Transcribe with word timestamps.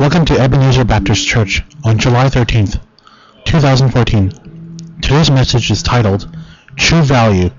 Welcome 0.00 0.24
to 0.24 0.40
Ebenezer 0.40 0.86
Baptist 0.86 1.28
Church 1.28 1.62
on 1.84 1.98
July 1.98 2.24
13th, 2.28 2.80
2014. 3.44 4.30
Today's 5.02 5.30
message 5.30 5.70
is 5.70 5.82
titled 5.82 6.34
True 6.74 7.02
Value 7.02 7.50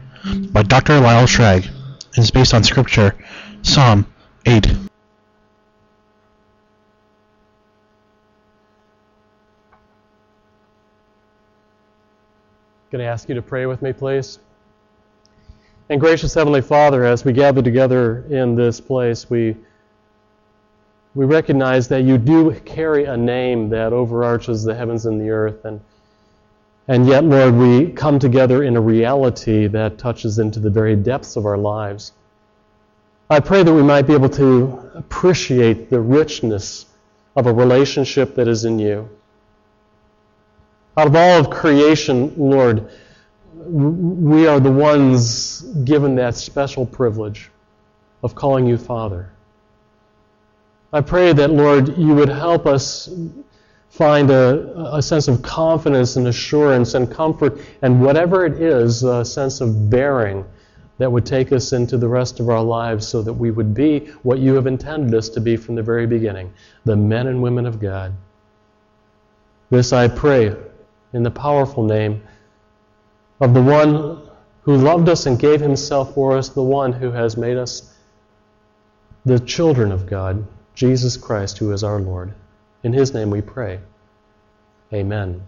by 0.51 0.63
Dr. 0.63 0.99
Lyle 0.99 1.27
Schrag 1.27 1.67
and 1.67 2.17
is 2.17 2.31
based 2.31 2.55
on 2.55 2.63
Scripture, 2.63 3.15
Psalm 3.61 4.11
8. 4.47 4.65
Going 4.65 4.79
to 12.91 13.03
ask 13.03 13.29
you 13.29 13.35
to 13.35 13.43
pray 13.43 13.67
with 13.67 13.83
me, 13.83 13.93
please. 13.93 14.39
And 15.89 16.01
gracious 16.01 16.33
Heavenly 16.33 16.63
Father, 16.63 17.05
as 17.05 17.23
we 17.23 17.33
gather 17.33 17.61
together 17.61 18.25
in 18.31 18.55
this 18.55 18.81
place, 18.81 19.29
we 19.29 19.55
we 21.13 21.25
recognize 21.25 21.87
that 21.89 22.03
you 22.03 22.17
do 22.17 22.53
carry 22.61 23.05
a 23.05 23.17
name 23.17 23.69
that 23.69 23.91
overarches 23.91 24.63
the 24.63 24.73
heavens 24.73 25.05
and 25.05 25.19
the 25.19 25.29
earth. 25.29 25.65
And, 25.65 25.81
and 26.87 27.05
yet, 27.05 27.25
Lord, 27.25 27.55
we 27.55 27.91
come 27.91 28.17
together 28.17 28.63
in 28.63 28.77
a 28.77 28.81
reality 28.81 29.67
that 29.67 29.97
touches 29.97 30.39
into 30.39 30.59
the 30.59 30.69
very 30.69 30.95
depths 30.95 31.35
of 31.35 31.45
our 31.45 31.57
lives. 31.57 32.13
I 33.29 33.39
pray 33.39 33.63
that 33.63 33.73
we 33.73 33.83
might 33.83 34.03
be 34.03 34.13
able 34.13 34.29
to 34.29 34.91
appreciate 34.95 35.89
the 35.89 35.99
richness 35.99 36.85
of 37.35 37.47
a 37.47 37.53
relationship 37.53 38.35
that 38.35 38.47
is 38.47 38.65
in 38.65 38.79
you. 38.79 39.09
Out 40.97 41.07
of 41.07 41.15
all 41.15 41.39
of 41.39 41.49
creation, 41.49 42.33
Lord, 42.37 42.89
we 43.53 44.47
are 44.47 44.59
the 44.59 44.71
ones 44.71 45.61
given 45.61 46.15
that 46.15 46.35
special 46.35 46.85
privilege 46.85 47.49
of 48.23 48.35
calling 48.35 48.65
you 48.65 48.77
Father. 48.77 49.29
I 50.93 51.01
pray 51.01 51.31
that, 51.33 51.51
Lord, 51.51 51.97
you 51.97 52.13
would 52.15 52.29
help 52.29 52.65
us 52.65 53.09
find 53.89 54.29
a, 54.29 54.95
a 54.95 55.01
sense 55.01 55.27
of 55.27 55.41
confidence 55.41 56.15
and 56.15 56.27
assurance 56.27 56.93
and 56.93 57.09
comfort, 57.09 57.59
and 57.81 58.01
whatever 58.01 58.45
it 58.45 58.61
is, 58.61 59.03
a 59.03 59.23
sense 59.23 59.61
of 59.61 59.89
bearing 59.89 60.45
that 60.97 61.11
would 61.11 61.25
take 61.25 61.51
us 61.51 61.73
into 61.73 61.97
the 61.97 62.07
rest 62.07 62.39
of 62.39 62.49
our 62.49 62.61
lives 62.61 63.07
so 63.07 63.21
that 63.21 63.33
we 63.33 63.51
would 63.51 63.73
be 63.73 63.99
what 64.23 64.39
you 64.39 64.53
have 64.53 64.67
intended 64.67 65.13
us 65.15 65.29
to 65.29 65.41
be 65.41 65.57
from 65.57 65.75
the 65.75 65.81
very 65.81 66.05
beginning 66.05 66.53
the 66.85 66.95
men 66.95 67.27
and 67.27 67.41
women 67.41 67.65
of 67.65 67.79
God. 67.79 68.13
This 69.69 69.93
I 69.93 70.07
pray 70.07 70.55
in 71.13 71.23
the 71.23 71.31
powerful 71.31 71.83
name 71.83 72.21
of 73.39 73.53
the 73.53 73.61
one 73.61 74.21
who 74.61 74.77
loved 74.77 75.09
us 75.09 75.25
and 75.25 75.39
gave 75.39 75.59
himself 75.59 76.13
for 76.13 76.37
us, 76.37 76.49
the 76.49 76.61
one 76.61 76.93
who 76.93 77.11
has 77.11 77.35
made 77.35 77.57
us 77.57 77.97
the 79.25 79.39
children 79.39 79.91
of 79.91 80.05
God. 80.05 80.45
Jesus 80.75 81.17
Christ, 81.17 81.57
who 81.57 81.71
is 81.71 81.83
our 81.83 81.99
Lord. 81.99 82.33
In 82.83 82.93
his 82.93 83.13
name 83.13 83.29
we 83.29 83.41
pray. 83.41 83.79
Amen. 84.93 85.41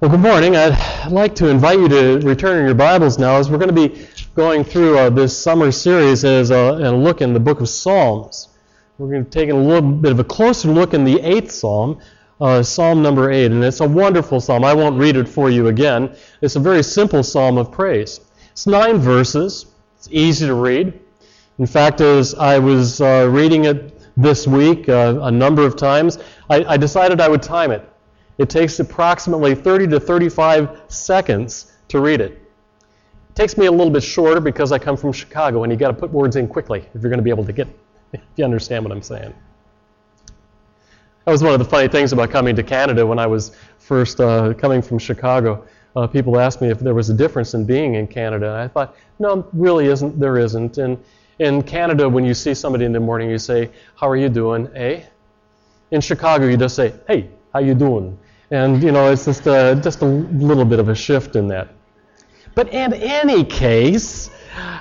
Well, 0.00 0.10
good 0.10 0.20
morning. 0.20 0.56
I'd 0.56 1.10
like 1.10 1.34
to 1.36 1.48
invite 1.48 1.78
you 1.78 1.88
to 1.88 2.20
return 2.20 2.64
your 2.64 2.74
Bibles 2.74 3.18
now 3.18 3.36
as 3.36 3.50
we're 3.50 3.58
going 3.58 3.74
to 3.74 3.88
be 3.88 4.06
going 4.34 4.64
through 4.64 4.98
uh, 4.98 5.10
this 5.10 5.36
summer 5.36 5.70
series 5.70 6.24
as 6.24 6.50
a, 6.50 6.54
a, 6.54 6.90
look 6.90 7.20
in 7.20 7.34
the 7.34 7.40
book 7.40 7.60
of 7.60 7.68
Psalms. 7.68 8.48
We're 8.96 9.10
going 9.10 9.26
to 9.26 9.30
take 9.30 9.50
a 9.50 9.54
little 9.54 9.82
bit 9.82 10.12
of 10.12 10.18
a 10.18 10.24
closer 10.24 10.68
look 10.68 10.94
in 10.94 11.04
the 11.04 11.20
eighth 11.20 11.50
Psalm, 11.50 12.00
uh, 12.40 12.62
Psalm 12.62 13.02
number 13.02 13.30
eight, 13.30 13.52
and 13.52 13.62
it's 13.62 13.80
a 13.80 13.88
wonderful 13.88 14.40
psalm. 14.40 14.64
I 14.64 14.72
won't 14.72 14.98
read 14.98 15.16
it 15.16 15.28
for 15.28 15.50
you 15.50 15.68
again. 15.68 16.16
It's 16.40 16.56
a 16.56 16.60
very 16.60 16.82
simple 16.82 17.22
psalm 17.22 17.58
of 17.58 17.70
praise. 17.70 18.20
It's 18.52 18.66
nine 18.66 18.96
verses. 18.96 19.66
It's 19.98 20.08
easy 20.10 20.46
to 20.46 20.54
read. 20.54 20.98
In 21.60 21.66
fact, 21.66 22.00
as 22.00 22.34
I 22.36 22.58
was 22.58 23.02
uh, 23.02 23.28
reading 23.30 23.66
it 23.66 24.00
this 24.16 24.46
week 24.46 24.88
uh, 24.88 25.18
a 25.20 25.30
number 25.30 25.62
of 25.62 25.76
times, 25.76 26.18
I, 26.48 26.64
I, 26.64 26.76
decided 26.78 27.20
I 27.20 27.28
would 27.28 27.42
time 27.42 27.70
it. 27.70 27.86
It 28.38 28.48
takes 28.48 28.80
approximately 28.80 29.54
30 29.54 29.88
to 29.88 30.00
35 30.00 30.80
seconds 30.88 31.76
to 31.88 32.00
read 32.00 32.22
it. 32.22 32.32
It 32.32 33.34
takes 33.34 33.58
me 33.58 33.66
a 33.66 33.70
little 33.70 33.90
bit 33.90 34.02
shorter 34.02 34.40
because 34.40 34.72
I 34.72 34.78
come 34.78 34.96
from 34.96 35.12
Chicago 35.12 35.62
and 35.62 35.70
you 35.70 35.76
got 35.78 35.88
to 35.88 35.92
put 35.92 36.10
words 36.10 36.36
in 36.36 36.48
quickly 36.48 36.78
if 36.94 37.02
you're 37.02 37.10
going 37.10 37.18
to 37.18 37.22
be 37.22 37.28
able 37.28 37.44
to 37.44 37.52
get, 37.52 37.68
if 38.14 38.22
you 38.36 38.44
understand 38.46 38.82
what 38.82 38.90
I'm 38.90 39.02
saying. 39.02 39.34
That 41.26 41.32
was 41.32 41.42
one 41.42 41.52
of 41.52 41.58
the 41.58 41.66
funny 41.66 41.88
things 41.88 42.14
about 42.14 42.30
coming 42.30 42.56
to 42.56 42.62
Canada 42.62 43.06
when 43.06 43.18
I 43.18 43.26
was 43.26 43.54
first 43.78 44.18
uh, 44.18 44.54
coming 44.54 44.80
from 44.80 44.98
Chicago. 44.98 45.66
Uh, 45.94 46.06
people 46.06 46.40
asked 46.40 46.62
me 46.62 46.70
if 46.70 46.80
there 46.80 46.94
was 46.94 47.10
a 47.10 47.14
difference 47.14 47.52
in 47.52 47.66
being 47.66 47.96
in 47.96 48.06
Canada. 48.06 48.58
I 48.64 48.66
thought, 48.66 48.96
no, 49.18 49.46
really 49.52 49.88
isn't. 49.88 50.18
There 50.18 50.38
isn't. 50.38 50.78
And 50.78 50.96
in 51.40 51.62
Canada, 51.62 52.06
when 52.06 52.24
you 52.24 52.34
see 52.34 52.52
somebody 52.52 52.84
in 52.84 52.92
the 52.92 53.00
morning, 53.00 53.30
you 53.30 53.38
say, 53.38 53.70
"How 53.96 54.08
are 54.08 54.16
you 54.16 54.28
doing?" 54.28 54.68
Eh? 54.76 55.00
In 55.90 56.00
Chicago, 56.00 56.46
you 56.46 56.56
just 56.56 56.76
say, 56.76 56.92
"Hey, 57.08 57.30
how 57.52 57.60
you 57.60 57.74
doing?" 57.74 58.16
And 58.50 58.82
you 58.82 58.92
know, 58.92 59.10
it's 59.10 59.24
just 59.24 59.46
a, 59.46 59.80
just 59.82 60.02
a 60.02 60.06
little 60.06 60.66
bit 60.66 60.78
of 60.78 60.90
a 60.90 60.94
shift 60.94 61.36
in 61.36 61.48
that. 61.48 61.68
But 62.54 62.68
in 62.74 62.92
any 62.92 63.42
case, 63.44 64.30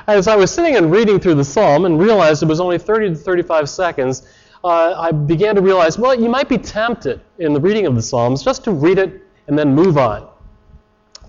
as 0.07 0.27
I 0.27 0.35
was 0.35 0.51
sitting 0.51 0.75
and 0.75 0.91
reading 0.91 1.19
through 1.19 1.35
the 1.35 1.45
psalm 1.45 1.85
and 1.85 1.97
realized 1.99 2.43
it 2.43 2.47
was 2.47 2.59
only 2.59 2.77
30 2.77 3.09
to 3.09 3.15
35 3.15 3.69
seconds, 3.69 4.27
uh, 4.63 4.95
I 4.97 5.11
began 5.11 5.55
to 5.55 5.61
realize, 5.61 5.97
well, 5.97 6.19
you 6.19 6.27
might 6.27 6.49
be 6.49 6.57
tempted 6.57 7.21
in 7.37 7.53
the 7.53 7.61
reading 7.61 7.85
of 7.85 7.95
the 7.95 8.01
psalms 8.01 8.43
just 8.43 8.63
to 8.65 8.71
read 8.71 8.97
it 8.97 9.21
and 9.47 9.57
then 9.57 9.73
move 9.73 9.97
on. 9.97 10.27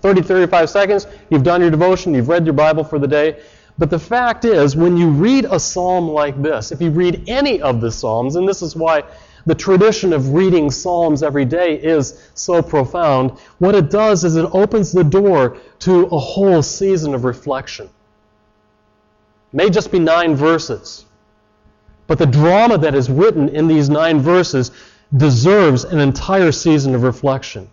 30 0.01 0.23
35 0.23 0.69
seconds, 0.69 1.07
you've 1.29 1.43
done 1.43 1.61
your 1.61 1.69
devotion, 1.69 2.13
you've 2.13 2.27
read 2.27 2.45
your 2.45 2.53
Bible 2.53 2.83
for 2.83 2.99
the 2.99 3.07
day. 3.07 3.39
But 3.77 3.89
the 3.89 3.99
fact 3.99 4.45
is, 4.45 4.75
when 4.75 4.97
you 4.97 5.09
read 5.09 5.45
a 5.45 5.59
psalm 5.59 6.07
like 6.09 6.41
this, 6.41 6.71
if 6.71 6.81
you 6.81 6.91
read 6.91 7.23
any 7.27 7.61
of 7.61 7.81
the 7.81 7.91
psalms, 7.91 8.35
and 8.35 8.47
this 8.47 8.61
is 8.61 8.75
why 8.75 9.03
the 9.45 9.55
tradition 9.55 10.13
of 10.13 10.33
reading 10.33 10.69
psalms 10.69 11.23
every 11.23 11.45
day 11.45 11.75
is 11.75 12.29
so 12.35 12.61
profound, 12.61 13.31
what 13.59 13.75
it 13.75 13.89
does 13.89 14.23
is 14.23 14.35
it 14.35 14.49
opens 14.53 14.91
the 14.91 15.03
door 15.03 15.57
to 15.79 16.05
a 16.07 16.19
whole 16.19 16.61
season 16.61 17.13
of 17.13 17.23
reflection. 17.23 17.87
It 17.87 17.91
may 19.53 19.69
just 19.69 19.91
be 19.91 19.99
nine 19.99 20.35
verses, 20.35 21.05
but 22.07 22.19
the 22.19 22.25
drama 22.25 22.77
that 22.77 22.93
is 22.93 23.09
written 23.09 23.49
in 23.49 23.67
these 23.67 23.89
nine 23.89 24.19
verses 24.19 24.71
deserves 25.17 25.83
an 25.83 25.99
entire 25.99 26.51
season 26.51 26.93
of 26.93 27.03
reflection. 27.03 27.69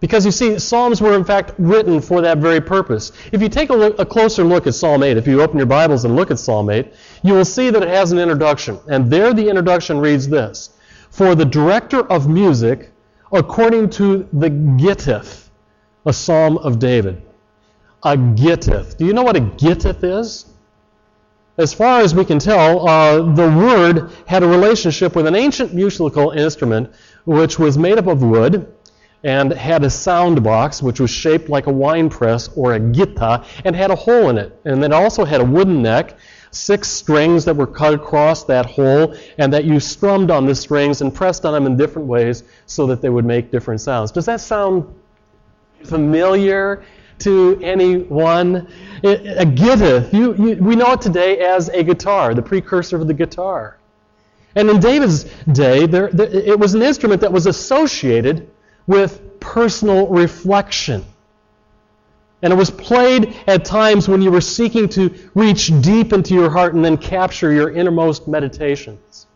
Because 0.00 0.24
you 0.24 0.32
see, 0.32 0.58
Psalms 0.58 1.02
were 1.02 1.14
in 1.14 1.24
fact 1.24 1.52
written 1.58 2.00
for 2.00 2.22
that 2.22 2.38
very 2.38 2.60
purpose. 2.60 3.12
If 3.32 3.42
you 3.42 3.50
take 3.50 3.68
a, 3.68 3.74
look, 3.74 3.98
a, 3.98 4.06
closer 4.06 4.42
look 4.42 4.66
at 4.66 4.74
Psalm 4.74 5.02
8, 5.02 5.18
if 5.18 5.26
you 5.26 5.42
open 5.42 5.58
your 5.58 5.66
Bibles 5.66 6.06
and 6.06 6.16
look 6.16 6.30
at 6.30 6.38
Psalm 6.38 6.70
8, 6.70 6.92
you 7.22 7.34
will 7.34 7.44
see 7.44 7.68
that 7.68 7.82
it 7.82 7.88
has 7.88 8.10
an 8.10 8.18
introduction. 8.18 8.80
And 8.88 9.10
there 9.10 9.34
the 9.34 9.46
introduction 9.46 9.98
reads 9.98 10.26
this 10.26 10.70
For 11.10 11.34
the 11.34 11.44
director 11.44 12.00
of 12.10 12.28
music, 12.28 12.90
according 13.30 13.90
to 13.90 14.26
the 14.32 14.48
Gittith, 14.48 15.50
a 16.06 16.12
psalm 16.14 16.56
of 16.58 16.78
David. 16.78 17.20
A 18.02 18.16
Gittith. 18.16 18.96
Do 18.96 19.04
you 19.04 19.12
know 19.12 19.22
what 19.22 19.36
a 19.36 19.40
Gittith 19.40 20.02
is? 20.02 20.46
As 21.58 21.74
far 21.74 22.00
as 22.00 22.14
we 22.14 22.24
can 22.24 22.38
tell, 22.38 22.88
uh, 22.88 23.16
the 23.34 23.50
word 23.50 24.10
had 24.26 24.42
a 24.42 24.48
relationship 24.48 25.14
with 25.14 25.26
an 25.26 25.34
ancient 25.34 25.74
musical 25.74 26.30
instrument 26.30 26.90
which 27.26 27.58
was 27.58 27.76
made 27.76 27.98
up 27.98 28.06
of 28.06 28.22
wood 28.22 28.66
and 29.22 29.52
had 29.52 29.84
a 29.84 29.90
sound 29.90 30.42
box 30.42 30.82
which 30.82 31.00
was 31.00 31.10
shaped 31.10 31.48
like 31.48 31.66
a 31.66 31.72
wine 31.72 32.08
press 32.08 32.48
or 32.56 32.74
a 32.74 32.80
gita 32.80 33.44
and 33.64 33.76
had 33.76 33.90
a 33.90 33.94
hole 33.94 34.30
in 34.30 34.38
it. 34.38 34.58
And 34.64 34.82
then 34.82 34.92
also 34.92 35.24
had 35.24 35.40
a 35.40 35.44
wooden 35.44 35.82
neck, 35.82 36.18
six 36.50 36.88
strings 36.88 37.44
that 37.44 37.54
were 37.54 37.66
cut 37.66 37.94
across 37.94 38.44
that 38.44 38.66
hole, 38.66 39.14
and 39.38 39.52
that 39.52 39.64
you 39.64 39.78
strummed 39.78 40.30
on 40.30 40.46
the 40.46 40.54
strings 40.54 41.02
and 41.02 41.14
pressed 41.14 41.44
on 41.44 41.52
them 41.52 41.66
in 41.66 41.76
different 41.76 42.08
ways 42.08 42.44
so 42.66 42.86
that 42.86 43.02
they 43.02 43.10
would 43.10 43.24
make 43.24 43.50
different 43.50 43.80
sounds. 43.80 44.10
Does 44.10 44.26
that 44.26 44.40
sound 44.40 44.86
familiar? 45.84 46.84
To 47.20 47.60
anyone, 47.62 48.66
a 49.04 49.44
gita, 49.44 50.08
you, 50.10 50.34
you, 50.36 50.56
we 50.56 50.74
know 50.74 50.92
it 50.92 51.02
today 51.02 51.40
as 51.40 51.68
a 51.68 51.82
guitar, 51.82 52.32
the 52.32 52.40
precursor 52.40 52.96
of 52.96 53.06
the 53.06 53.12
guitar. 53.12 53.76
And 54.54 54.70
in 54.70 54.80
David's 54.80 55.24
day, 55.52 55.86
there, 55.86 56.08
there, 56.08 56.28
it 56.28 56.58
was 56.58 56.72
an 56.72 56.80
instrument 56.80 57.20
that 57.20 57.30
was 57.30 57.44
associated 57.44 58.48
with 58.86 59.40
personal 59.40 60.06
reflection. 60.08 61.04
And 62.42 62.52
it 62.52 62.56
was 62.56 62.70
played 62.70 63.36
at 63.46 63.64
times 63.64 64.08
when 64.08 64.22
you 64.22 64.30
were 64.30 64.40
seeking 64.40 64.88
to 64.90 65.14
reach 65.34 65.70
deep 65.82 66.12
into 66.12 66.34
your 66.34 66.50
heart 66.50 66.74
and 66.74 66.84
then 66.84 66.96
capture 66.96 67.52
your 67.52 67.70
innermost 67.70 68.28
meditations. 68.28 69.26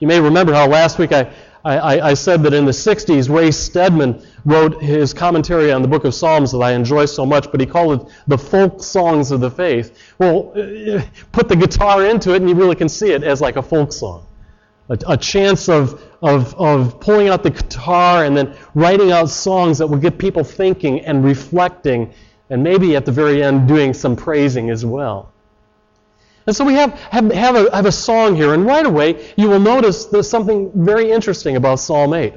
You 0.00 0.08
may 0.08 0.20
remember 0.20 0.52
how 0.52 0.66
last 0.66 0.98
week 0.98 1.12
I, 1.12 1.32
I, 1.64 2.00
I, 2.10 2.14
said 2.14 2.42
that 2.42 2.52
in 2.52 2.64
the 2.64 2.72
60s, 2.72 3.34
Ray 3.34 3.50
Stedman 3.50 4.22
wrote 4.44 4.82
his 4.82 5.12
commentary 5.12 5.72
on 5.72 5.82
the 5.82 5.88
book 5.88 6.04
of 6.04 6.14
Psalms 6.14 6.52
that 6.52 6.58
I 6.58 6.72
enjoy 6.72 7.06
so 7.06 7.24
much, 7.24 7.50
but 7.50 7.60
he 7.60 7.66
called 7.66 8.02
it 8.02 8.14
the 8.26 8.38
folk 8.38 8.82
songs 8.82 9.30
of 9.30 9.40
the 9.40 9.50
faith. 9.50 10.14
Well, 10.18 10.52
uh, 10.56 11.02
put 11.32 11.48
the 11.48 11.56
guitar 11.56 12.04
into 12.04 12.34
it 12.34 12.36
and 12.42 12.48
you 12.48 12.54
really 12.54 12.76
can 12.76 12.88
see 12.88 13.12
it 13.12 13.22
as 13.22 13.40
like 13.40 13.56
a 13.56 13.62
folk 13.62 13.92
song 13.92 14.25
a, 14.88 14.98
a 15.08 15.16
chance 15.16 15.68
of, 15.68 16.02
of, 16.22 16.54
of 16.54 17.00
pulling 17.00 17.28
out 17.28 17.42
the 17.42 17.50
guitar 17.50 18.24
and 18.24 18.36
then 18.36 18.56
writing 18.74 19.12
out 19.12 19.28
songs 19.30 19.78
that 19.78 19.86
will 19.86 19.98
get 19.98 20.18
people 20.18 20.44
thinking 20.44 21.00
and 21.00 21.24
reflecting, 21.24 22.12
and 22.50 22.62
maybe 22.62 22.96
at 22.96 23.04
the 23.04 23.12
very 23.12 23.42
end 23.42 23.68
doing 23.68 23.92
some 23.92 24.16
praising 24.16 24.70
as 24.70 24.84
well. 24.84 25.32
And 26.46 26.54
so 26.54 26.64
we 26.64 26.74
have, 26.74 26.92
have, 27.10 27.32
have, 27.32 27.56
a, 27.56 27.74
have 27.74 27.86
a 27.86 27.92
song 27.92 28.36
here, 28.36 28.54
and 28.54 28.64
right 28.64 28.86
away 28.86 29.32
you 29.36 29.48
will 29.48 29.60
notice 29.60 30.04
there's 30.06 30.28
something 30.28 30.70
very 30.74 31.10
interesting 31.10 31.56
about 31.56 31.80
Psalm 31.80 32.14
8. 32.14 32.34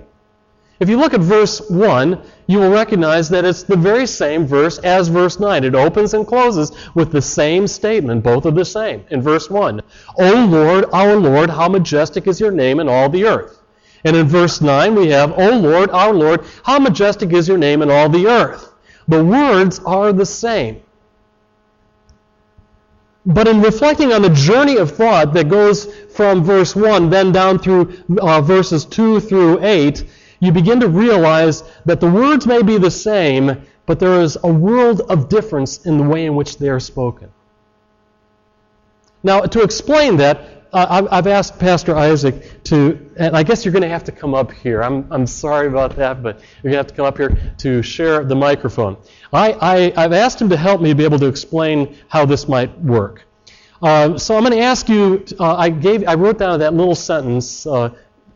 If 0.79 0.87
you 0.87 0.97
look 0.97 1.13
at 1.13 1.19
verse 1.19 1.59
1, 1.69 2.21
you 2.47 2.59
will 2.59 2.71
recognize 2.71 3.27
that 3.29 3.43
it's 3.43 3.63
the 3.63 3.75
very 3.75 4.07
same 4.07 4.47
verse 4.47 4.77
as 4.79 5.09
verse 5.09 5.37
9. 5.39 5.65
It 5.65 5.75
opens 5.75 6.13
and 6.13 6.25
closes 6.25 6.71
with 6.95 7.11
the 7.11 7.21
same 7.21 7.67
statement, 7.67 8.23
both 8.23 8.45
are 8.45 8.51
the 8.51 8.63
same. 8.63 9.03
In 9.09 9.21
verse 9.21 9.49
1, 9.49 9.81
O 10.17 10.45
Lord, 10.45 10.85
our 10.93 11.17
Lord, 11.17 11.49
how 11.49 11.67
majestic 11.67 12.27
is 12.27 12.39
your 12.39 12.51
name 12.51 12.79
in 12.79 12.87
all 12.87 13.09
the 13.09 13.25
earth. 13.25 13.61
And 14.05 14.15
in 14.15 14.27
verse 14.27 14.61
9, 14.61 14.95
we 14.95 15.09
have, 15.09 15.37
O 15.37 15.57
Lord, 15.57 15.89
our 15.89 16.13
Lord, 16.13 16.45
how 16.63 16.79
majestic 16.79 17.33
is 17.33 17.49
your 17.49 17.57
name 17.57 17.81
in 17.81 17.91
all 17.91 18.07
the 18.07 18.27
earth. 18.27 18.73
The 19.09 19.23
words 19.23 19.79
are 19.85 20.13
the 20.13 20.25
same. 20.25 20.81
But 23.25 23.49
in 23.49 23.61
reflecting 23.61 24.13
on 24.13 24.21
the 24.21 24.29
journey 24.29 24.77
of 24.77 24.91
thought 24.91 25.33
that 25.33 25.49
goes 25.49 25.93
from 26.15 26.43
verse 26.43 26.75
1 26.75 27.09
then 27.09 27.33
down 27.33 27.59
through 27.59 27.93
uh, 28.21 28.41
verses 28.41 28.85
2 28.85 29.19
through 29.19 29.63
8, 29.63 30.05
you 30.39 30.51
begin 30.51 30.80
to 30.80 30.88
realize 30.88 31.63
that 31.86 32.00
the 32.00 32.09
words 32.09 32.47
may 32.47 32.62
be 32.62 32.77
the 32.77 32.91
same, 32.91 33.62
but 33.86 34.00
there 34.00 34.21
is 34.21 34.38
a 34.44 34.51
world 34.51 35.01
of 35.09 35.30
difference 35.30 35.86
in 35.86 35.97
the 35.97 36.03
way 36.03 36.25
in 36.25 36.36
which 36.36 36.57
they 36.57 36.69
are 36.69 36.80
spoken. 36.80 37.31
Now, 39.24 39.41
to 39.41 39.62
explain 39.62 40.18
that, 40.18 40.59
uh, 40.71 41.07
I've 41.12 41.25
asked 41.25 41.57
Pastor 41.57 41.95
Isaac 41.95 42.63
to, 42.65 43.12
and 43.18 43.36
I 43.36 43.41
guess 43.41 43.65
you're 43.65 43.71
going 43.71 43.81
to 43.81 43.89
have 43.89 44.03
to 44.03 44.12
come 44.12 44.36
up 44.36 44.51
here. 44.51 44.83
I'm, 44.83 45.07
I'm 45.12 45.25
sorry 45.25 45.68
about 45.68 45.95
that, 45.95 46.21
but 46.21 46.39
you're 46.62 46.71
going 46.71 46.74
to 46.74 46.77
have 46.77 46.88
to 46.88 46.94
come 46.94 47.06
up 47.06 47.18
here 47.18 47.35
to 47.57 47.81
share 47.81 48.24
the 48.24 48.35
microphone. 48.35 48.95
I, 49.33 49.92
I, 49.95 50.01
have 50.01 50.13
asked 50.13 50.39
him 50.39 50.50
to 50.50 50.57
help 50.57 50.80
me 50.80 50.94
be 50.94 51.03
able 51.03 51.18
to 51.19 51.25
explain 51.25 51.97
how 52.07 52.25
this 52.25 52.47
might 52.47 52.77
work. 52.80 53.25
Uh, 53.81 54.18
so 54.18 54.38
I'm 54.38 54.44
going 54.44 54.53
to 54.53 54.63
ask 54.63 54.88
you, 54.89 55.25
uh, 55.39 55.56
I, 55.56 55.69
gave, 55.69 56.07
I 56.07 56.13
wrote 56.13 56.38
down 56.38 56.59
that 56.59 56.74
little 56.75 56.95
sentence 56.95 57.65
uh, 57.65 57.89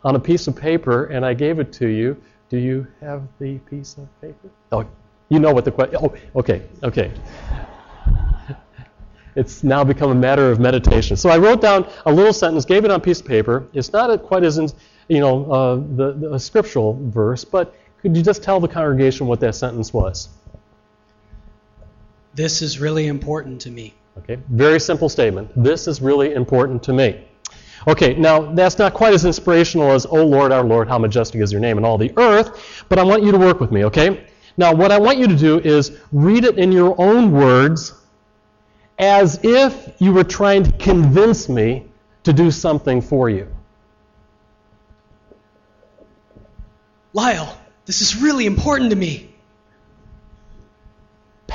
on 0.04 0.16
a 0.16 0.20
piece 0.20 0.48
of 0.48 0.56
paper, 0.56 1.06
and 1.06 1.26
I 1.26 1.34
gave 1.34 1.60
it 1.60 1.72
to 1.74 1.88
you. 1.88 2.22
Do 2.50 2.58
you 2.58 2.86
have 3.02 3.24
the 3.40 3.58
piece 3.60 3.98
of 3.98 4.08
paper? 4.22 4.50
Oh, 4.72 4.86
you 5.30 5.40
know 5.40 5.54
what 5.54 5.66
the 5.66 5.72
question, 5.72 5.98
oh, 6.02 6.14
okay, 6.36 6.62
okay 6.84 7.12
it's 9.36 9.64
now 9.64 9.84
become 9.84 10.12
a 10.12 10.16
matter 10.16 10.52
of 10.52 10.60
meditation. 10.60 11.18
So 11.18 11.30
I 11.30 11.38
wrote 11.38 11.62
down 11.62 11.90
a 12.06 12.12
little 12.12 12.34
sentence, 12.34 12.66
gave 12.66 12.86
it 12.86 12.92
on 12.92 12.98
a 12.98 13.04
piece 13.04 13.20
of 13.20 13.28
paper. 13.28 13.68
It's 13.74 13.92
not 13.92 14.24
quite 14.24 14.44
as, 14.44 14.58
you 15.08 15.20
know, 15.20 15.52
uh, 15.52 15.76
the, 15.76 16.30
the 16.30 16.40
scriptural 16.40 17.00
verse, 17.10 17.44
but 17.44 17.76
could 18.02 18.16
you 18.16 18.24
just 18.24 18.44
tell 18.44 18.60
the 18.60 18.68
congregation 18.68 19.28
what 19.28 19.40
that 19.40 19.56
sentence 19.56 19.94
was? 19.94 20.30
This 22.34 22.62
is 22.62 22.80
really 22.80 23.08
important 23.08 23.62
to 23.62 23.72
me. 23.72 23.94
Okay, 24.20 24.38
very 24.50 24.80
simple 24.80 25.10
statement. 25.10 25.52
This 25.56 25.88
is 25.88 26.02
really 26.02 26.34
important 26.34 26.84
to 26.84 26.94
me. 26.94 27.26
Okay, 27.88 28.14
now 28.14 28.54
that's 28.54 28.78
not 28.78 28.94
quite 28.94 29.14
as 29.14 29.26
inspirational 29.26 29.92
as, 29.92 30.06
Oh 30.06 30.26
Lord, 30.26 30.52
our 30.52 30.64
Lord, 30.64 30.88
how 30.88 30.98
majestic 30.98 31.42
is 31.42 31.52
your 31.52 31.62
name 31.62 31.78
in 31.78 31.86
all 31.86 31.98
the 31.98 32.14
earth, 32.18 32.86
but 32.90 33.00
I 33.00 33.04
want 33.04 33.24
you 33.24 33.32
to 33.32 33.38
work 33.38 33.60
with 33.60 33.72
me, 33.72 33.86
okay? 33.86 34.26
Now, 34.56 34.74
what 34.74 34.92
I 34.92 35.00
want 35.00 35.18
you 35.18 35.28
to 35.28 35.36
do 35.36 35.60
is 35.60 36.00
read 36.12 36.46
it 36.46 36.58
in 36.58 36.72
your 36.72 36.96
own 37.00 37.32
words 37.32 37.94
as 39.00 39.40
if 39.44 39.96
you 40.00 40.14
were 40.14 40.24
trying 40.24 40.64
to 40.64 40.72
convince 40.74 41.50
me 41.50 41.88
to 42.24 42.32
do 42.32 42.52
something 42.52 43.02
for 43.02 43.30
you. 43.30 43.48
Lyle, 47.14 47.58
this 47.86 48.02
is 48.02 48.16
really 48.16 48.46
important 48.46 48.92
to 48.92 48.96
me. 48.96 49.33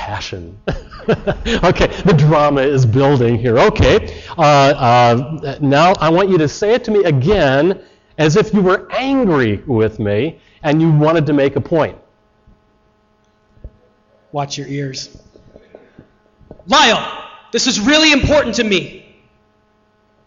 Passion. 0.09 0.59
okay, 0.67 1.85
the 2.03 2.15
drama 2.17 2.61
is 2.61 2.83
building 2.83 3.37
here. 3.37 3.59
Okay, 3.59 4.19
uh, 4.39 4.41
uh, 4.41 5.59
now 5.61 5.93
I 5.99 6.09
want 6.09 6.29
you 6.29 6.39
to 6.39 6.47
say 6.47 6.73
it 6.73 6.83
to 6.85 6.91
me 6.91 7.03
again 7.03 7.79
as 8.17 8.35
if 8.35 8.51
you 8.51 8.59
were 8.59 8.91
angry 8.91 9.57
with 9.67 9.99
me 9.99 10.39
and 10.63 10.81
you 10.81 10.91
wanted 10.91 11.27
to 11.27 11.33
make 11.33 11.57
a 11.57 11.61
point. 11.61 11.95
Watch 14.31 14.57
your 14.57 14.65
ears. 14.65 15.15
Lyle, 16.65 17.29
this 17.51 17.67
is 17.67 17.79
really 17.79 18.11
important 18.11 18.55
to 18.55 18.63
me. 18.63 19.15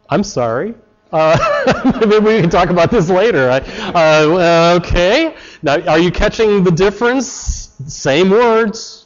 I'm 0.08 0.22
sorry. 0.22 0.76
Uh, 1.10 1.36
maybe 2.06 2.24
we 2.24 2.40
can 2.40 2.50
talk 2.50 2.70
about 2.70 2.92
this 2.92 3.10
later. 3.10 3.50
Uh, 3.50 4.78
okay. 4.80 5.34
Now, 5.60 5.80
are 5.88 5.98
you 5.98 6.12
catching 6.12 6.62
the 6.62 6.70
difference? 6.70 7.72
Same 7.88 8.30
words, 8.30 9.01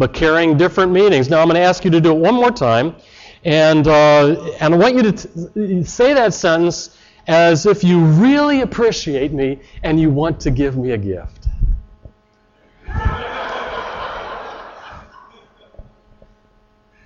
but 0.00 0.14
carrying 0.14 0.56
different 0.56 0.90
meanings. 0.90 1.28
Now, 1.28 1.40
I'm 1.40 1.46
going 1.46 1.56
to 1.56 1.60
ask 1.60 1.84
you 1.84 1.90
to 1.90 2.00
do 2.00 2.10
it 2.12 2.18
one 2.18 2.34
more 2.34 2.50
time. 2.50 2.96
And, 3.44 3.86
uh, 3.86 4.50
and 4.58 4.72
I 4.72 4.76
want 4.78 4.94
you 4.94 5.02
to 5.02 5.12
t- 5.12 5.84
say 5.84 6.14
that 6.14 6.32
sentence 6.32 6.96
as 7.28 7.66
if 7.66 7.84
you 7.84 8.00
really 8.00 8.62
appreciate 8.62 9.30
me 9.34 9.60
and 9.82 10.00
you 10.00 10.08
want 10.08 10.40
to 10.40 10.50
give 10.50 10.78
me 10.78 10.92
a 10.92 10.96
gift. 10.96 11.48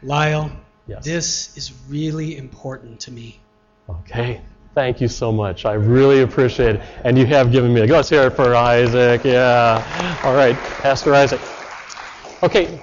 Lyle, 0.05 0.53
yes. 0.87 1.05
this 1.05 1.57
is 1.57 1.73
really 1.89 2.37
important 2.37 3.01
to 3.01 3.11
me. 3.11 3.41
Okay. 3.91 4.41
Thank 4.77 5.01
you 5.01 5.09
so 5.09 5.33
much. 5.33 5.65
I 5.65 5.73
really 5.73 6.23
appreciate 6.23 6.77
it. 6.77 6.83
And 7.03 7.19
you 7.19 7.27
have 7.27 7.51
given 7.51 7.75
me 7.75 7.81
a 7.81 7.89
go. 7.89 7.97
Let's 7.97 8.09
hear 8.09 8.29
it 8.29 8.37
for 8.37 8.55
Isaac. 8.55 9.25
Yeah. 9.25 10.21
All 10.23 10.35
right, 10.37 10.57
Pastor 10.81 11.13
Isaac. 11.13 11.41
Okay. 12.45 12.79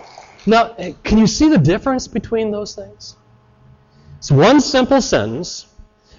Now, 0.48 0.74
eh, 0.80 0.94
can 1.04 1.20
you 1.20 1.28
see 1.28 1.48
the 1.48 1.60
difference 1.60 2.08
between 2.08 2.50
those 2.50 2.74
things? 2.74 3.16
It's 4.18 4.32
one 4.32 4.60
simple 4.60 5.02
sentence, 5.02 5.68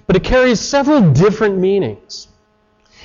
but 0.07 0.15
it 0.15 0.23
carries 0.23 0.61
several 0.61 1.11
different 1.11 1.59
meanings. 1.59 2.29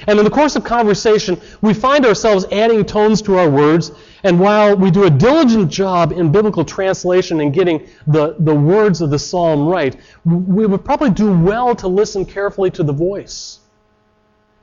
And 0.08 0.20
in 0.20 0.26
the 0.26 0.30
course 0.30 0.56
of 0.56 0.64
conversation, 0.64 1.42
we 1.62 1.74
find 1.74 2.06
ourselves 2.06 2.46
adding 2.52 2.86
tones 2.86 3.24
to 3.24 3.40
our 3.40 3.50
words. 3.50 3.92
And 4.24 4.40
while 4.40 4.78
we 4.78 4.92
do 4.92 5.06
a 5.06 5.10
diligent 5.10 5.72
job 5.72 6.12
in 6.12 6.32
biblical 6.32 6.64
translation 6.64 7.42
and 7.42 7.52
getting 7.52 7.88
the, 8.06 8.36
the 8.38 8.54
words 8.54 9.02
of 9.02 9.10
the 9.10 9.18
psalm 9.18 9.68
right, 9.68 9.96
we 10.24 10.68
would 10.68 10.86
probably 10.86 11.10
do 11.10 11.36
well 11.36 11.76
to 11.78 11.88
listen 11.88 12.26
carefully 12.26 12.70
to 12.72 12.84
the 12.84 12.94
voice 12.94 13.62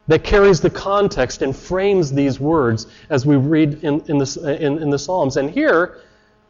that 0.07 0.23
carries 0.23 0.61
the 0.61 0.71
context 0.71 1.43
and 1.43 1.57
frames 1.57 2.13
these 2.13 2.39
words 2.39 2.87
as 3.11 3.25
we 3.25 3.37
read 3.37 3.83
in, 3.85 4.01
in, 4.07 4.19
the, 4.19 4.57
in, 4.61 4.79
in 4.79 4.91
the 4.91 4.99
Psalms. 4.99 5.37
And 5.37 5.51
here, 5.51 6.01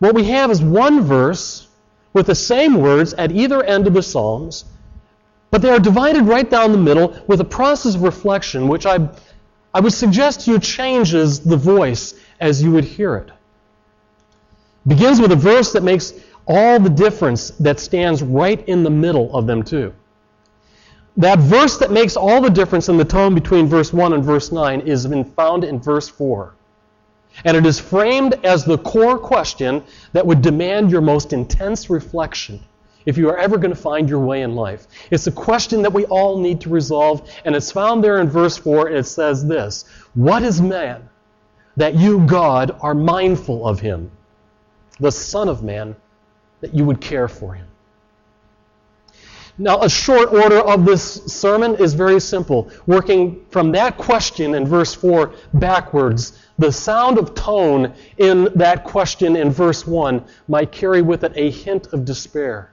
what 0.00 0.14
we 0.14 0.24
have 0.24 0.50
is 0.50 0.60
one 0.60 1.02
verse 1.02 1.68
with 2.12 2.26
the 2.26 2.34
same 2.34 2.74
words 2.74 3.14
at 3.14 3.30
either 3.32 3.62
end 3.62 3.86
of 3.86 3.94
the 3.94 4.02
Psalms 4.02 4.64
but 5.54 5.62
they 5.62 5.70
are 5.70 5.78
divided 5.78 6.24
right 6.24 6.50
down 6.50 6.72
the 6.72 6.78
middle 6.78 7.16
with 7.28 7.40
a 7.40 7.44
process 7.44 7.94
of 7.94 8.02
reflection, 8.02 8.66
which 8.66 8.86
I, 8.86 9.08
I 9.72 9.78
would 9.78 9.92
suggest 9.92 10.40
to 10.40 10.50
you 10.50 10.58
changes 10.58 11.38
the 11.38 11.56
voice 11.56 12.14
as 12.40 12.60
you 12.60 12.72
would 12.72 12.82
hear 12.82 13.14
it. 13.14 13.30
Begins 14.84 15.20
with 15.20 15.30
a 15.30 15.36
verse 15.36 15.72
that 15.72 15.84
makes 15.84 16.12
all 16.48 16.80
the 16.80 16.90
difference 16.90 17.50
that 17.50 17.78
stands 17.78 18.20
right 18.20 18.68
in 18.68 18.82
the 18.82 18.90
middle 18.90 19.32
of 19.32 19.46
them, 19.46 19.62
too. 19.62 19.94
That 21.16 21.38
verse 21.38 21.78
that 21.78 21.92
makes 21.92 22.16
all 22.16 22.40
the 22.40 22.50
difference 22.50 22.88
in 22.88 22.96
the 22.96 23.04
tone 23.04 23.34
between 23.34 23.66
verse 23.66 23.92
1 23.92 24.12
and 24.12 24.24
verse 24.24 24.50
9 24.50 24.80
is 24.80 25.06
found 25.36 25.62
in 25.62 25.78
verse 25.80 26.08
4. 26.08 26.54
And 27.44 27.56
it 27.56 27.66
is 27.66 27.78
framed 27.80 28.34
as 28.44 28.64
the 28.64 28.78
core 28.78 29.18
question 29.18 29.82
that 30.12 30.26
would 30.26 30.42
demand 30.42 30.90
your 30.90 31.00
most 31.00 31.32
intense 31.32 31.88
reflection 31.90 32.60
if 33.06 33.18
you 33.18 33.28
are 33.28 33.38
ever 33.38 33.58
going 33.58 33.70
to 33.70 33.80
find 33.80 34.08
your 34.08 34.20
way 34.20 34.42
in 34.42 34.54
life. 34.54 34.86
It's 35.10 35.26
a 35.26 35.32
question 35.32 35.82
that 35.82 35.92
we 35.92 36.04
all 36.06 36.38
need 36.38 36.60
to 36.62 36.70
resolve, 36.70 37.30
and 37.44 37.54
it's 37.54 37.70
found 37.70 38.02
there 38.02 38.20
in 38.20 38.28
verse 38.28 38.56
4. 38.56 38.90
It 38.90 39.04
says 39.04 39.46
this 39.46 39.84
What 40.14 40.42
is 40.42 40.60
man 40.60 41.08
that 41.76 41.94
you, 41.94 42.26
God, 42.26 42.76
are 42.80 42.94
mindful 42.94 43.66
of 43.66 43.80
him? 43.80 44.10
The 45.00 45.12
Son 45.12 45.48
of 45.48 45.62
Man, 45.62 45.96
that 46.60 46.72
you 46.72 46.84
would 46.84 47.00
care 47.00 47.28
for 47.28 47.52
him. 47.52 47.66
Now, 49.56 49.82
a 49.82 49.88
short 49.88 50.32
order 50.32 50.58
of 50.58 50.84
this 50.84 51.24
sermon 51.26 51.76
is 51.76 51.94
very 51.94 52.18
simple. 52.18 52.68
Working 52.86 53.44
from 53.50 53.70
that 53.72 53.96
question 53.96 54.54
in 54.56 54.66
verse 54.66 54.94
4 54.94 55.32
backwards, 55.54 56.40
the 56.58 56.72
sound 56.72 57.18
of 57.18 57.34
tone 57.34 57.94
in 58.18 58.48
that 58.56 58.82
question 58.82 59.36
in 59.36 59.50
verse 59.52 59.86
1 59.86 60.24
might 60.48 60.72
carry 60.72 61.02
with 61.02 61.22
it 61.22 61.32
a 61.36 61.50
hint 61.50 61.92
of 61.92 62.04
despair. 62.04 62.72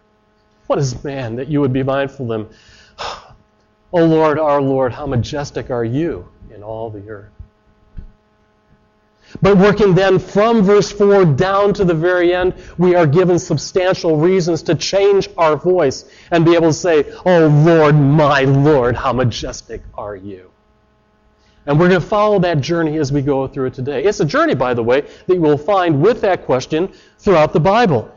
What 0.65 0.79
is 0.79 1.03
man 1.03 1.35
that 1.35 1.49
you 1.49 1.61
would 1.61 1.73
be 1.73 1.83
mindful 1.83 2.31
of 2.31 2.41
him? 2.41 2.49
O 3.93 4.05
Lord, 4.05 4.39
our 4.39 4.61
Lord, 4.61 4.93
how 4.93 5.05
majestic 5.05 5.69
are 5.69 5.83
you 5.83 6.25
in 6.55 6.63
all 6.63 6.89
the 6.89 7.09
earth. 7.09 7.40
But 9.41 9.57
working 9.57 9.93
then 9.95 10.19
from 10.19 10.63
verse 10.63 10.91
4 10.91 11.25
down 11.25 11.73
to 11.75 11.85
the 11.85 11.93
very 11.93 12.33
end, 12.33 12.53
we 12.77 12.95
are 12.95 13.07
given 13.07 13.39
substantial 13.39 14.17
reasons 14.17 14.61
to 14.63 14.75
change 14.75 15.29
our 15.37 15.55
voice 15.55 16.05
and 16.31 16.43
be 16.43 16.55
able 16.55 16.69
to 16.69 16.73
say, 16.73 17.05
Oh 17.25 17.47
Lord, 17.47 17.95
my 17.95 18.41
Lord, 18.41 18.95
how 18.95 19.13
majestic 19.13 19.81
are 19.93 20.15
you. 20.15 20.51
And 21.65 21.79
we're 21.79 21.89
going 21.89 22.01
to 22.01 22.07
follow 22.07 22.39
that 22.39 22.59
journey 22.59 22.97
as 22.97 23.11
we 23.11 23.21
go 23.21 23.47
through 23.47 23.67
it 23.67 23.73
today. 23.73 24.03
It's 24.03 24.19
a 24.19 24.25
journey, 24.25 24.55
by 24.55 24.73
the 24.73 24.83
way, 24.83 25.01
that 25.01 25.35
you 25.35 25.41
will 25.41 25.57
find 25.57 26.01
with 26.01 26.21
that 26.21 26.43
question 26.45 26.91
throughout 27.19 27.53
the 27.53 27.59
Bible. 27.59 28.11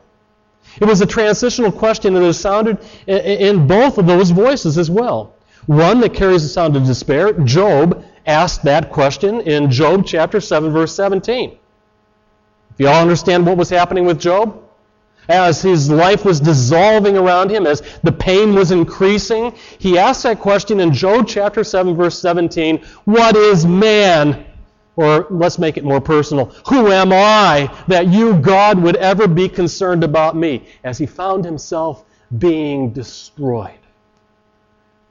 It 0.80 0.86
was 0.86 1.02
a 1.02 1.06
transitional 1.06 1.70
question 1.70 2.14
that 2.14 2.22
is 2.22 2.40
sounded 2.40 2.78
in 3.06 3.66
both 3.66 3.98
of 3.98 4.06
those 4.06 4.30
voices 4.30 4.78
as 4.78 4.90
well. 4.90 5.34
One 5.66 6.00
that 6.00 6.14
carries 6.14 6.42
the 6.42 6.48
sound 6.48 6.76
of 6.76 6.84
despair. 6.84 7.32
Job 7.32 8.04
asked 8.26 8.62
that 8.64 8.90
question 8.90 9.40
in 9.42 9.70
Job 9.70 10.04
chapter 10.06 10.40
7, 10.40 10.72
verse 10.72 10.94
17. 10.94 11.50
If 11.50 11.58
you 12.78 12.88
all 12.88 13.02
understand 13.02 13.46
what 13.46 13.56
was 13.56 13.70
happening 13.70 14.04
with 14.04 14.18
Job, 14.18 14.60
as 15.28 15.62
his 15.62 15.90
life 15.90 16.24
was 16.24 16.40
dissolving 16.40 17.16
around 17.16 17.50
him, 17.50 17.66
as 17.66 17.82
the 18.02 18.12
pain 18.12 18.54
was 18.54 18.70
increasing, 18.70 19.54
he 19.78 19.98
asked 19.98 20.22
that 20.24 20.40
question 20.40 20.80
in 20.80 20.92
Job 20.92 21.26
chapter 21.26 21.64
7, 21.64 21.94
verse 21.94 22.18
17 22.18 22.84
What 23.04 23.36
is 23.36 23.64
man? 23.64 24.44
Or 24.96 25.26
let's 25.30 25.58
make 25.58 25.76
it 25.76 25.84
more 25.84 26.00
personal. 26.00 26.46
Who 26.68 26.92
am 26.92 27.12
I 27.12 27.74
that 27.88 28.08
you, 28.08 28.34
God, 28.34 28.78
would 28.78 28.96
ever 28.96 29.26
be 29.26 29.48
concerned 29.48 30.04
about 30.04 30.36
me? 30.36 30.66
As 30.84 30.98
he 30.98 31.06
found 31.06 31.44
himself 31.44 32.04
being 32.38 32.92
destroyed. 32.92 33.83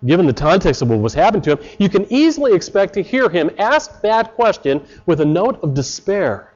Given 0.05 0.25
the 0.25 0.33
context 0.33 0.81
of 0.81 0.89
what 0.89 0.99
was 0.99 1.13
happening 1.13 1.43
to 1.43 1.51
him, 1.51 1.59
you 1.79 1.87
can 1.87 2.05
easily 2.11 2.53
expect 2.53 2.93
to 2.95 3.01
hear 3.01 3.29
him 3.29 3.49
ask 3.57 4.01
that 4.01 4.35
question 4.35 4.85
with 5.05 5.21
a 5.21 5.25
note 5.25 5.63
of 5.63 5.73
despair. 5.73 6.53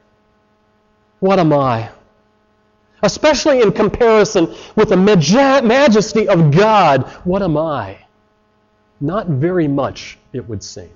What 1.20 1.38
am 1.38 1.52
I? 1.52 1.90
Especially 3.02 3.62
in 3.62 3.72
comparison 3.72 4.54
with 4.76 4.90
the 4.90 4.96
majesty 4.96 6.28
of 6.28 6.50
God, 6.50 7.04
what 7.24 7.42
am 7.42 7.56
I? 7.56 7.98
Not 9.00 9.28
very 9.28 9.68
much, 9.68 10.18
it 10.32 10.46
would 10.48 10.62
seem. 10.62 10.90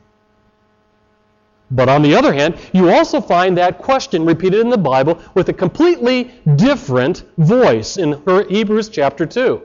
But 1.71 1.89
on 1.89 2.03
the 2.03 2.15
other 2.15 2.35
hand, 2.35 2.59
you 2.75 2.91
also 2.91 3.21
find 3.21 3.57
that 3.57 3.79
question 3.79 4.27
repeated 4.27 4.61
in 4.61 4.69
the 4.69 4.77
Bible 4.77 5.19
with 5.35 5.49
a 5.49 5.55
completely 5.55 6.35
different 6.57 7.25
voice 7.39 7.97
in 7.97 8.21
Hebrews 8.49 8.91
chapter 8.91 9.25
2. 9.25 9.63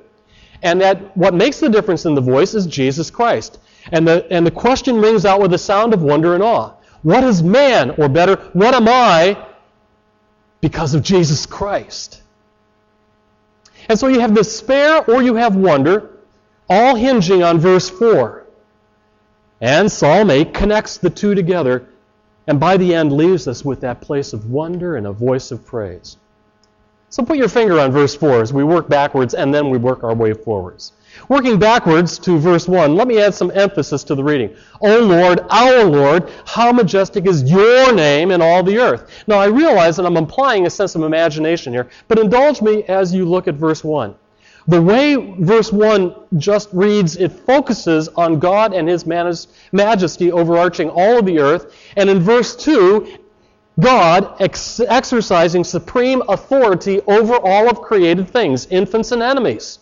And 0.62 0.82
that 0.82 1.16
what 1.16 1.34
makes 1.34 1.60
the 1.60 1.70
difference 1.70 2.06
in 2.06 2.16
the 2.16 2.22
voice 2.22 2.54
is 2.54 2.66
Jesus 2.66 3.10
Christ. 3.10 3.60
And 3.92 4.08
the, 4.08 4.28
and 4.32 4.46
the 4.46 4.52
question 4.52 5.00
rings 5.00 5.26
out 5.26 5.40
with 5.42 5.54
a 5.54 5.58
sound 5.58 5.94
of 5.94 6.02
wonder 6.02 6.34
and 6.34 6.44
awe. 6.44 6.74
What 7.04 7.24
is 7.24 7.44
man? 7.44 7.92
Or 7.92 8.10
better, 8.10 8.36
what 8.54 8.74
am 8.74 8.88
I 8.88 9.38
because 10.62 10.94
of 10.94 11.04
Jesus 11.04 11.46
Christ? 11.46 12.22
And 13.88 13.98
so 13.98 14.08
you 14.08 14.20
have 14.20 14.34
despair 14.34 15.04
or 15.10 15.22
you 15.22 15.36
have 15.36 15.56
wonder, 15.56 16.10
all 16.70 16.96
hinging 16.96 17.44
on 17.44 17.60
verse 17.60 17.90
4. 17.90 18.46
And 19.62 19.92
Psalm 19.92 20.30
8 20.30 20.54
connects 20.54 20.98
the 20.98 21.10
two 21.10 21.34
together 21.34 21.88
and 22.48 22.60
by 22.62 22.78
the 22.78 22.96
end 22.96 23.12
leaves 23.12 23.48
us 23.48 23.64
with 23.66 23.82
that 23.82 24.00
place 24.02 24.32
of 24.32 24.50
wonder 24.50 24.96
and 24.96 25.06
a 25.06 25.12
voice 25.12 25.52
of 25.52 25.66
praise. 25.66 26.18
So 27.10 27.24
put 27.24 27.38
your 27.38 27.48
finger 27.48 27.80
on 27.80 27.92
verse 27.92 28.16
4 28.16 28.42
as 28.42 28.52
we 28.52 28.64
work 28.64 28.90
backwards 28.90 29.34
and 29.34 29.54
then 29.54 29.70
we 29.70 29.78
work 29.78 30.04
our 30.04 30.14
way 30.14 30.34
forwards. 30.34 30.92
Working 31.30 31.58
backwards 31.58 32.20
to 32.20 32.38
verse 32.38 32.68
1, 32.68 32.96
let 32.96 33.08
me 33.08 33.20
add 33.20 33.34
some 33.34 33.52
emphasis 33.56 34.04
to 34.04 34.14
the 34.14 34.24
reading. 34.24 34.56
O 34.82 35.00
Lord, 35.00 35.40
our 35.50 35.84
Lord, 35.84 36.30
how 36.46 36.72
majestic 36.72 37.26
is 37.26 37.50
your 37.50 37.94
name 37.94 38.30
in 38.30 38.42
all 38.42 38.62
the 38.62 38.78
earth. 38.78 39.24
Now 39.26 39.38
I 39.38 39.46
realize 39.46 39.96
that 39.96 40.06
I'm 40.06 40.18
implying 40.18 40.68
a 40.68 40.70
sense 40.70 40.96
of 40.96 41.02
imagination 41.02 41.74
here, 41.74 41.90
but 42.08 42.20
indulge 42.20 42.62
me 42.62 42.84
as 42.84 43.14
you 43.14 43.26
look 43.26 43.48
at 43.48 43.56
verse 43.56 43.84
1. 43.84 44.14
The 44.68 44.82
way 44.82 45.16
verse 45.16 45.72
1 45.72 46.14
just 46.38 46.68
reads, 46.74 47.16
it 47.16 47.32
focuses 47.32 48.10
on 48.10 48.38
God 48.38 48.74
and 48.74 48.88
His 48.88 49.06
majesty 49.06 50.32
overarching 50.32 50.90
all 50.90 51.20
of 51.20 51.26
the 51.26 51.40
earth. 51.40 51.74
And 51.96 52.10
in 52.10 52.20
verse 52.20 52.54
2, 52.54 53.18
God 53.80 54.42
ex- 54.42 54.80
exercising 54.80 55.64
supreme 55.64 56.24
authority 56.30 57.02
over 57.08 57.36
all 57.36 57.70
of 57.70 57.82
created 57.82 58.30
things, 58.30 58.66
infants 58.68 59.12
and 59.12 59.22
enemies. 59.22 59.80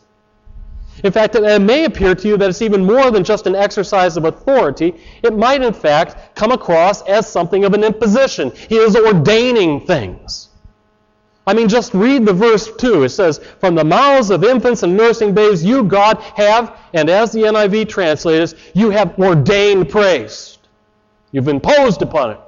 In 1.04 1.12
fact, 1.12 1.36
it 1.36 1.62
may 1.62 1.86
appear 1.86 2.16
to 2.16 2.28
you 2.28 2.38
that 2.38 2.50
it's 2.50 2.62
even 2.62 2.86
more 2.86 3.12
than 3.12 3.24
just 3.24 3.48
an 3.48 3.56
exercise 3.56 4.18
of 4.18 4.26
authority. 4.26 4.96
It 5.24 5.38
might, 5.38 5.62
in 5.62 5.74
fact, 5.74 6.36
come 6.36 6.52
across 6.52 7.02
as 7.04 7.30
something 7.30 7.66
of 7.66 7.74
an 7.74 7.84
imposition. 7.84 8.52
He 8.70 8.78
is 8.78 8.96
ordaining 8.96 9.86
things. 9.86 10.50
I 11.48 11.54
mean, 11.54 11.68
just 11.68 11.94
read 11.94 12.26
the 12.26 12.34
verse 12.34 12.72
2. 12.78 13.04
It 13.04 13.10
says, 13.10 13.40
From 13.60 13.76
the 13.76 13.84
mouths 13.84 14.32
of 14.32 14.44
infants 14.44 14.84
and 14.84 14.98
nursing 14.98 15.34
babes, 15.34 15.64
you, 15.64 15.84
God, 15.84 16.18
have, 16.20 16.80
and 16.94 17.10
as 17.10 17.32
the 17.32 17.42
NIV 17.42 17.88
translates, 17.88 18.56
you 18.74 18.90
have 18.90 19.20
ordained 19.20 19.90
praise. 19.90 20.58
You've 21.32 21.50
imposed 21.50 22.02
upon 22.02 22.32
it. 22.32 22.40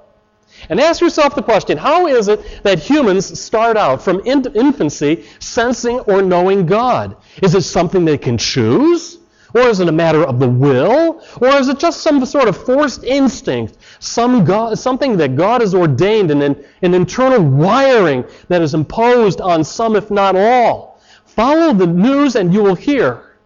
And 0.69 0.79
ask 0.79 1.01
yourself 1.01 1.35
the 1.35 1.43
question 1.43 1.77
how 1.77 2.07
is 2.07 2.27
it 2.27 2.63
that 2.63 2.79
humans 2.79 3.39
start 3.39 3.77
out 3.77 4.01
from 4.01 4.21
infancy 4.25 5.25
sensing 5.39 5.99
or 6.01 6.21
knowing 6.21 6.65
God? 6.65 7.15
Is 7.41 7.55
it 7.55 7.61
something 7.61 8.05
they 8.05 8.17
can 8.17 8.37
choose? 8.37 9.17
Or 9.53 9.61
is 9.61 9.79
it 9.79 9.87
a 9.87 9.93
matter 9.93 10.23
of 10.23 10.39
the 10.39 10.47
will? 10.47 11.23
Or 11.39 11.47
is 11.47 11.69
it 11.69 11.79
just 11.79 12.01
some 12.01 12.23
sort 12.25 12.47
of 12.47 12.57
forced 12.65 13.03
instinct, 13.03 13.77
some 13.99 14.43
God, 14.43 14.77
something 14.77 15.17
that 15.17 15.35
God 15.35 15.61
has 15.61 15.73
ordained, 15.73 16.31
and 16.31 16.43
an, 16.43 16.65
an 16.81 16.93
internal 16.93 17.41
wiring 17.41 18.25
that 18.49 18.61
is 18.61 18.73
imposed 18.73 19.39
on 19.39 19.63
some, 19.63 19.95
if 19.95 20.11
not 20.11 20.35
all? 20.35 21.01
Follow 21.25 21.73
the 21.73 21.87
news 21.87 22.35
and 22.35 22.53
you 22.53 22.61
will 22.61 22.75
hear 22.75 23.37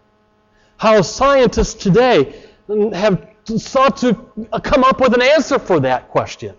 how 0.76 1.00
scientists 1.02 1.74
today 1.74 2.42
have 2.92 3.28
sought 3.44 3.96
to 3.98 4.14
come 4.62 4.82
up 4.82 5.00
with 5.00 5.14
an 5.14 5.22
answer 5.22 5.58
for 5.58 5.78
that 5.80 6.08
question. 6.08 6.54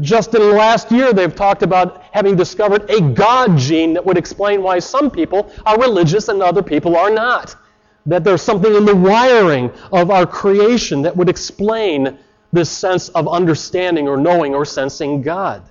Just 0.00 0.34
in 0.34 0.42
the 0.42 0.52
last 0.52 0.92
year, 0.92 1.14
they've 1.14 1.34
talked 1.34 1.62
about 1.62 2.02
having 2.12 2.36
discovered 2.36 2.90
a 2.90 3.00
God 3.00 3.56
gene 3.56 3.94
that 3.94 4.04
would 4.04 4.18
explain 4.18 4.62
why 4.62 4.78
some 4.78 5.10
people 5.10 5.50
are 5.64 5.80
religious 5.80 6.28
and 6.28 6.42
other 6.42 6.62
people 6.62 6.96
are 6.96 7.10
not. 7.10 7.56
That 8.04 8.24
there's 8.24 8.42
something 8.42 8.74
in 8.74 8.84
the 8.84 8.94
wiring 8.94 9.72
of 9.90 10.10
our 10.10 10.26
creation 10.26 11.00
that 11.02 11.16
would 11.16 11.30
explain 11.30 12.18
this 12.52 12.70
sense 12.70 13.08
of 13.10 13.26
understanding 13.26 14.06
or 14.06 14.18
knowing 14.18 14.54
or 14.54 14.66
sensing 14.66 15.22
God. 15.22 15.62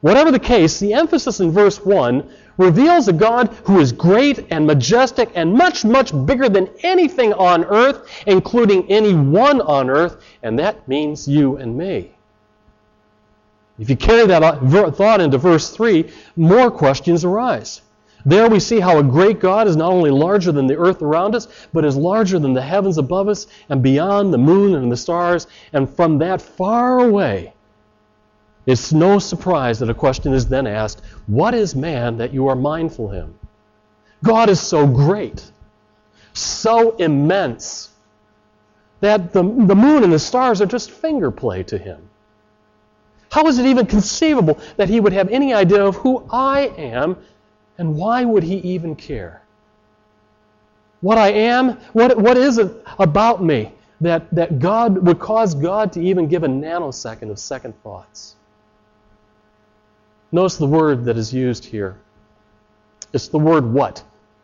Whatever 0.00 0.30
the 0.30 0.38
case, 0.38 0.78
the 0.78 0.94
emphasis 0.94 1.40
in 1.40 1.50
verse 1.50 1.84
1 1.84 2.22
reveals 2.56 3.08
a 3.08 3.12
God 3.12 3.48
who 3.64 3.80
is 3.80 3.90
great 3.90 4.46
and 4.52 4.64
majestic 4.64 5.32
and 5.34 5.52
much, 5.52 5.84
much 5.84 6.12
bigger 6.24 6.48
than 6.48 6.70
anything 6.84 7.32
on 7.32 7.64
earth, 7.64 8.08
including 8.28 8.88
anyone 8.88 9.60
on 9.60 9.90
earth, 9.90 10.22
and 10.44 10.56
that 10.60 10.86
means 10.86 11.26
you 11.26 11.56
and 11.56 11.76
me. 11.76 12.14
If 13.78 13.88
you 13.88 13.96
carry 13.96 14.26
that 14.26 14.96
thought 14.96 15.20
into 15.20 15.38
verse 15.38 15.70
3, 15.70 16.10
more 16.36 16.70
questions 16.70 17.24
arise. 17.24 17.82
There 18.26 18.48
we 18.48 18.58
see 18.58 18.80
how 18.80 18.98
a 18.98 19.04
great 19.04 19.38
God 19.38 19.68
is 19.68 19.76
not 19.76 19.92
only 19.92 20.10
larger 20.10 20.50
than 20.50 20.66
the 20.66 20.76
earth 20.76 21.00
around 21.00 21.34
us, 21.34 21.46
but 21.72 21.84
is 21.84 21.96
larger 21.96 22.38
than 22.38 22.52
the 22.52 22.62
heavens 22.62 22.98
above 22.98 23.28
us 23.28 23.46
and 23.68 23.82
beyond 23.82 24.34
the 24.34 24.38
moon 24.38 24.74
and 24.74 24.90
the 24.90 24.96
stars. 24.96 25.46
And 25.72 25.88
from 25.88 26.18
that 26.18 26.42
far 26.42 26.98
away, 26.98 27.52
it's 28.66 28.92
no 28.92 29.18
surprise 29.18 29.78
that 29.78 29.88
a 29.88 29.94
question 29.94 30.34
is 30.34 30.48
then 30.48 30.66
asked 30.66 31.02
What 31.26 31.54
is 31.54 31.74
man 31.74 32.18
that 32.18 32.34
you 32.34 32.48
are 32.48 32.56
mindful 32.56 33.06
of 33.06 33.14
him? 33.14 33.38
God 34.24 34.50
is 34.50 34.60
so 34.60 34.86
great, 34.86 35.50
so 36.32 36.96
immense, 36.96 37.90
that 39.00 39.32
the, 39.32 39.42
the 39.42 39.76
moon 39.76 40.02
and 40.02 40.12
the 40.12 40.18
stars 40.18 40.60
are 40.60 40.66
just 40.66 40.90
finger 40.90 41.30
play 41.30 41.62
to 41.62 41.78
him. 41.78 42.07
How 43.30 43.46
is 43.46 43.58
it 43.58 43.66
even 43.66 43.86
conceivable 43.86 44.58
that 44.76 44.88
he 44.88 45.00
would 45.00 45.12
have 45.12 45.28
any 45.28 45.52
idea 45.52 45.84
of 45.84 45.96
who 45.96 46.26
I 46.30 46.72
am, 46.78 47.16
and 47.76 47.94
why 47.94 48.24
would 48.24 48.42
he 48.42 48.56
even 48.58 48.96
care? 48.96 49.42
What 51.00 51.18
I 51.18 51.28
am, 51.28 51.78
what, 51.92 52.16
what 52.18 52.36
is 52.36 52.58
it 52.58 52.72
about 52.98 53.42
me 53.42 53.72
that, 54.00 54.28
that 54.34 54.58
God 54.58 54.98
would 55.06 55.18
cause 55.18 55.54
God 55.54 55.92
to 55.92 56.02
even 56.02 56.26
give 56.26 56.42
a 56.42 56.48
nanosecond 56.48 57.30
of 57.30 57.38
second 57.38 57.80
thoughts? 57.82 58.36
Notice 60.32 60.56
the 60.56 60.66
word 60.66 61.04
that 61.04 61.16
is 61.16 61.32
used 61.32 61.64
here. 61.64 61.96
It's 63.12 63.28
the 63.28 63.38
word 63.38 63.64
what 63.64 64.02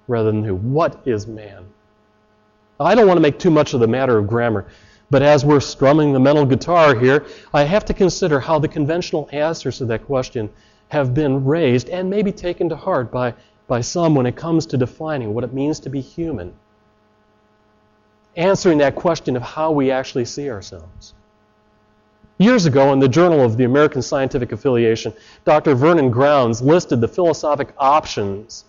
rather 0.08 0.30
than 0.30 0.44
who. 0.44 0.54
What 0.54 1.00
is 1.06 1.26
man? 1.26 1.66
I 2.80 2.94
don't 2.94 3.06
want 3.06 3.16
to 3.16 3.22
make 3.22 3.38
too 3.38 3.50
much 3.50 3.74
of 3.74 3.80
the 3.80 3.86
matter 3.86 4.18
of 4.18 4.26
grammar. 4.26 4.66
But 5.10 5.22
as 5.22 5.44
we're 5.44 5.60
strumming 5.60 6.12
the 6.12 6.20
mental 6.20 6.46
guitar 6.46 6.94
here, 6.94 7.26
I 7.52 7.64
have 7.64 7.84
to 7.86 7.94
consider 7.94 8.40
how 8.40 8.58
the 8.58 8.68
conventional 8.68 9.28
answers 9.32 9.78
to 9.78 9.84
that 9.86 10.06
question 10.06 10.50
have 10.88 11.14
been 11.14 11.44
raised 11.44 11.88
and 11.88 12.08
maybe 12.08 12.32
taken 12.32 12.68
to 12.68 12.76
heart 12.76 13.10
by, 13.10 13.34
by 13.66 13.80
some 13.80 14.14
when 14.14 14.26
it 14.26 14.36
comes 14.36 14.66
to 14.66 14.76
defining 14.76 15.34
what 15.34 15.44
it 15.44 15.52
means 15.52 15.80
to 15.80 15.90
be 15.90 16.00
human. 16.00 16.52
Answering 18.36 18.78
that 18.78 18.94
question 18.94 19.36
of 19.36 19.42
how 19.42 19.70
we 19.70 19.90
actually 19.90 20.24
see 20.24 20.50
ourselves. 20.50 21.14
Years 22.38 22.66
ago, 22.66 22.92
in 22.92 22.98
the 22.98 23.08
Journal 23.08 23.42
of 23.42 23.56
the 23.56 23.64
American 23.64 24.02
Scientific 24.02 24.50
Affiliation, 24.50 25.14
Dr. 25.44 25.76
Vernon 25.76 26.10
Grounds 26.10 26.60
listed 26.60 27.00
the 27.00 27.06
philosophic 27.06 27.68
options 27.78 28.64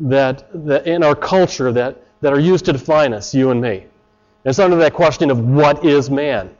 that, 0.00 0.48
that 0.66 0.86
in 0.86 1.04
our 1.04 1.14
culture 1.14 1.70
that, 1.72 2.02
that 2.22 2.32
are 2.32 2.40
used 2.40 2.64
to 2.64 2.72
define 2.72 3.12
us, 3.12 3.34
you 3.34 3.50
and 3.50 3.60
me. 3.60 3.86
It's 4.44 4.58
under 4.58 4.76
that 4.76 4.94
question 4.94 5.30
of 5.30 5.38
what 5.38 5.84
is 5.84 6.10
man. 6.10 6.50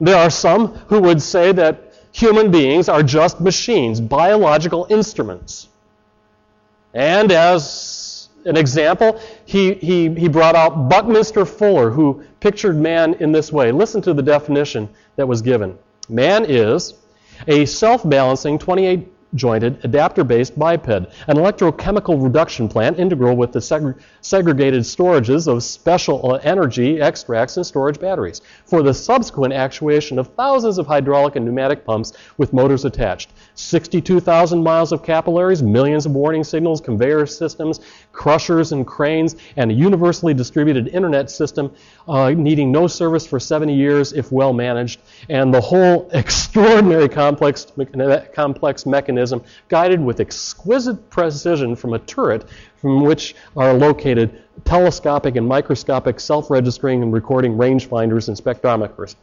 There 0.00 0.16
are 0.16 0.30
some 0.30 0.68
who 0.88 1.00
would 1.00 1.20
say 1.20 1.52
that 1.52 1.94
human 2.12 2.50
beings 2.50 2.88
are 2.88 3.02
just 3.02 3.40
machines, 3.40 4.00
biological 4.00 4.86
instruments. 4.88 5.68
And 6.94 7.30
as 7.30 8.28
an 8.46 8.56
example, 8.56 9.20
he, 9.44 9.74
he, 9.74 10.08
he 10.14 10.28
brought 10.28 10.54
out 10.54 10.88
Buckminster 10.88 11.44
Fuller, 11.44 11.90
who 11.90 12.24
pictured 12.40 12.76
man 12.76 13.14
in 13.14 13.32
this 13.32 13.52
way. 13.52 13.70
Listen 13.70 14.00
to 14.02 14.14
the 14.14 14.22
definition 14.22 14.88
that 15.16 15.28
was 15.28 15.42
given 15.42 15.78
Man 16.08 16.44
is 16.48 16.94
a 17.46 17.64
self 17.66 18.08
balancing 18.08 18.58
28 18.58 19.06
jointed, 19.34 19.78
adapter-based 19.84 20.58
biped, 20.58 20.88
an 20.88 21.06
electrochemical 21.28 22.22
reduction 22.22 22.68
plant 22.68 22.98
integral 22.98 23.36
with 23.36 23.52
the 23.52 23.58
seg- 23.58 23.98
segregated 24.22 24.82
storages 24.82 25.46
of 25.46 25.62
special 25.62 26.40
energy 26.42 27.00
extracts 27.00 27.56
and 27.56 27.64
storage 27.64 28.00
batteries 28.00 28.40
for 28.64 28.82
the 28.82 28.92
subsequent 28.92 29.54
actuation 29.54 30.18
of 30.18 30.28
thousands 30.34 30.78
of 30.78 30.86
hydraulic 30.86 31.36
and 31.36 31.44
pneumatic 31.44 31.84
pumps 31.84 32.12
with 32.38 32.52
motors 32.52 32.84
attached. 32.84 33.30
62,000 33.54 34.62
miles 34.62 34.90
of 34.90 35.02
capillaries, 35.02 35.62
millions 35.62 36.06
of 36.06 36.12
warning 36.12 36.42
signals, 36.42 36.80
conveyor 36.80 37.26
systems, 37.26 37.80
crushers 38.12 38.72
and 38.72 38.86
cranes, 38.86 39.36
and 39.56 39.70
a 39.70 39.74
universally 39.74 40.34
distributed 40.34 40.88
internet 40.88 41.30
system 41.30 41.72
uh, 42.08 42.30
needing 42.30 42.72
no 42.72 42.86
service 42.86 43.26
for 43.26 43.38
70 43.38 43.74
years 43.74 44.12
if 44.12 44.32
well 44.32 44.52
managed, 44.52 45.00
and 45.28 45.54
the 45.54 45.60
whole 45.60 46.08
extraordinary 46.14 47.08
complex, 47.08 47.72
complex 48.34 48.86
mechanism 48.86 49.19
guided 49.68 50.00
with 50.00 50.20
exquisite 50.20 51.10
precision 51.10 51.76
from 51.76 51.94
a 51.94 51.98
turret 52.00 52.48
from 52.76 53.02
which 53.02 53.34
are 53.56 53.74
located 53.74 54.42
telescopic 54.64 55.36
and 55.36 55.46
microscopic 55.46 56.20
self-registering 56.20 57.02
and 57.02 57.12
recording 57.12 57.56
rangefinders 57.56 58.28
and 58.28 58.36
spectrometers. 58.36 59.16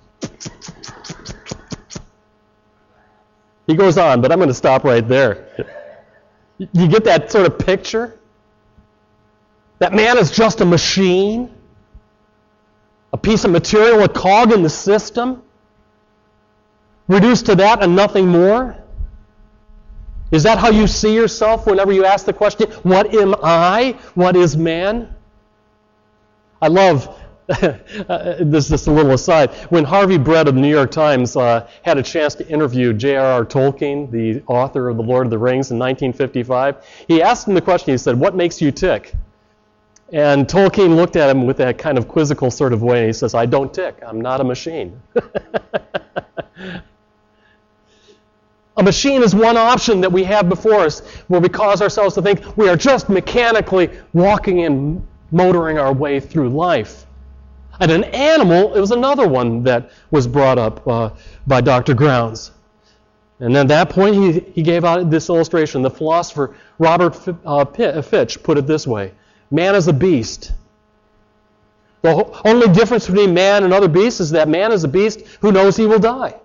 He 3.68 3.75
goes 3.75 3.98
on, 3.98 4.22
but 4.22 4.32
I'm 4.32 4.39
going 4.39 4.50
to 4.50 4.54
stop 4.54 4.84
right 4.84 5.06
there. 5.06 5.68
You 6.58 6.88
get 6.88 7.04
that 7.04 7.32
sort 7.32 7.46
of 7.46 7.60
picture? 7.60 8.18
That 9.80 9.94
man 9.94 10.18
is 10.18 10.32
just 10.32 10.62
a 10.62 10.66
machine, 10.66 11.54
a 13.13 13.18
piece 13.18 13.44
of 13.44 13.51
material, 13.51 14.04
a 14.04 14.10
cog 14.10 14.51
in 14.51 14.63
the 14.63 14.70
system, 14.70 15.44
reduced 17.08 17.46
to 17.48 17.56
that 17.56 17.84
and 17.84 17.96
nothing 17.96 18.27
more? 18.27 18.77
Is 20.31 20.43
that 20.43 20.57
how 20.57 20.69
you 20.69 20.88
see 20.88 21.15
yourself 21.15 21.65
whenever 21.65 21.91
you 21.91 22.05
ask 22.05 22.25
the 22.25 22.34
question, 22.34 22.69
What 22.84 23.13
am 23.13 23.36
I? 23.43 23.98
What 24.15 24.36
is 24.36 24.57
man? 24.57 25.13
I 26.62 26.67
love 26.67 27.17
this 27.62 28.65
is 28.65 28.69
just 28.69 28.88
a 28.88 28.91
little 28.91 29.13
aside. 29.13 29.53
When 29.69 29.86
Harvey 29.86 30.17
Brett 30.17 30.50
of 30.50 30.55
the 30.55 30.62
New 30.62 30.69
York 30.69 30.91
Times 30.91 31.38
uh, 31.38 31.65
had 31.81 31.98
a 31.98 32.03
chance 32.03 32.36
to 32.36 32.48
interview 32.50 32.91
J.R.R. 32.91 33.46
Tolkien, 33.46 34.12
the 34.12 34.43
author 34.48 34.89
of 34.89 34.98
The 34.98 35.03
Lord 35.03 35.27
of 35.27 35.31
the 35.31 35.38
Rings, 35.38 35.72
in 35.72 35.79
1955, 35.79 36.86
he 37.07 37.22
asked 37.22 37.48
him 37.48 37.53
the 37.53 37.62
question. 37.62 37.93
He 37.93 37.98
said, 37.98 38.19
What 38.19 38.36
makes 38.36 38.62
you 38.62 38.72
tick? 38.72 39.13
And 40.12 40.46
Tolkien 40.46 40.98
looked 40.98 41.15
at 41.15 41.29
him 41.29 41.46
with 41.46 41.55
that 41.57 41.77
kind 41.77 41.98
of 41.98 42.10
quizzical 42.10 42.51
sort 42.51 42.74
of 42.74 42.84
way. 42.84 43.07
He 43.07 43.13
says, 43.13 43.34
I 43.34 43.46
don't 43.46 43.74
tick. 43.74 43.98
I'm 44.05 44.19
not 44.19 44.41
a 44.41 44.43
machine. 44.43 45.01
a 48.77 48.84
machine 48.84 49.24
is 49.24 49.34
one 49.34 49.57
option 49.57 50.01
that 50.01 50.12
we 50.12 50.24
have 50.24 50.48
before 50.48 50.81
us 50.81 51.00
where 51.27 51.41
we 51.41 51.50
cause 51.50 51.81
ourselves 51.81 52.13
to 52.15 52.22
think 52.22 52.57
we 52.57 52.69
are 52.69 52.77
just 52.77 53.10
mechanically 53.10 53.89
walking 54.13 54.65
and 54.65 55.05
motoring 55.31 55.79
our 55.79 55.91
way 55.91 56.19
through 56.19 56.50
life. 56.50 57.05
And 57.79 57.91
an 57.91 58.03
animal, 58.05 58.75
it 58.75 58.79
was 58.79 58.91
another 58.91 59.27
one 59.27 59.63
that 59.63 59.91
was 60.12 60.27
brought 60.27 60.57
up 60.57 60.88
uh, 60.88 61.10
by 61.48 61.62
Dr. 61.62 61.93
Grounds. 61.93 62.51
And 63.39 63.55
at 63.55 63.67
that 63.67 63.89
point, 63.89 64.15
he, 64.15 64.39
he 64.53 64.63
gave 64.63 64.84
out 64.84 65.10
this 65.10 65.29
illustration. 65.29 65.81
The 65.81 65.91
philosopher 65.91 66.55
Robert 66.79 67.15
uh, 67.46 67.65
Fitch 68.01 68.41
put 68.41 68.57
it 68.57 68.65
this 68.67 68.88
way 68.88 69.13
Man 69.51 69.75
is 69.75 69.88
a 69.88 69.93
beast. 69.93 70.53
The 72.01 72.41
only 72.46 72.67
difference 72.69 73.07
between 73.07 73.34
man 73.34 73.63
and 73.63 73.74
other 73.74 73.88
beasts 73.88 74.19
is 74.19 74.31
that 74.31 74.48
man 74.48 74.72
is 74.72 74.84
a 74.84 74.88
beast 74.88 75.21
who 75.41 75.52
knows 75.52 75.75
he 75.75 75.88
will 75.88 75.99
die. 75.99 76.36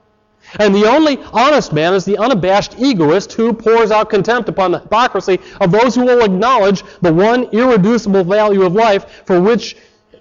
And 0.59 0.75
the 0.75 0.87
only 0.87 1.19
honest 1.33 1.73
man 1.73 1.95
is 1.95 2.05
the 2.05 2.19
unabashed 2.19 2.79
egoist 2.79 3.33
who 3.33 3.53
pours 3.53 3.91
out 3.91 4.11
contempt 4.11 4.49
upon 4.49 4.73
the 4.73 4.81
hypocrisy 4.81 5.39
of 5.61 5.71
those 5.71 5.95
who 5.95 6.05
will 6.05 6.23
acknowledge 6.23 6.83
the 7.01 7.13
one 7.13 7.45
irreducible 7.53 8.25
value 8.25 8.63
of 8.63 8.75
life 8.75 9.23
for 9.25 9.41
which 9.41 9.77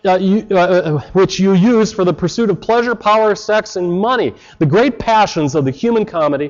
uh, 0.05 0.15
you, 0.15 0.47
uh, 0.51 0.55
uh, 0.55 0.99
which 1.13 1.39
you 1.39 1.53
use 1.53 1.93
for 1.93 2.03
the 2.03 2.13
pursuit 2.13 2.49
of 2.49 2.59
pleasure, 2.59 2.95
power, 2.95 3.35
sex, 3.35 3.75
and 3.75 3.91
money. 3.91 4.33
The 4.57 4.65
great 4.65 4.97
passions 4.97 5.53
of 5.53 5.65
the 5.65 5.71
human 5.71 6.05
comedy, 6.05 6.49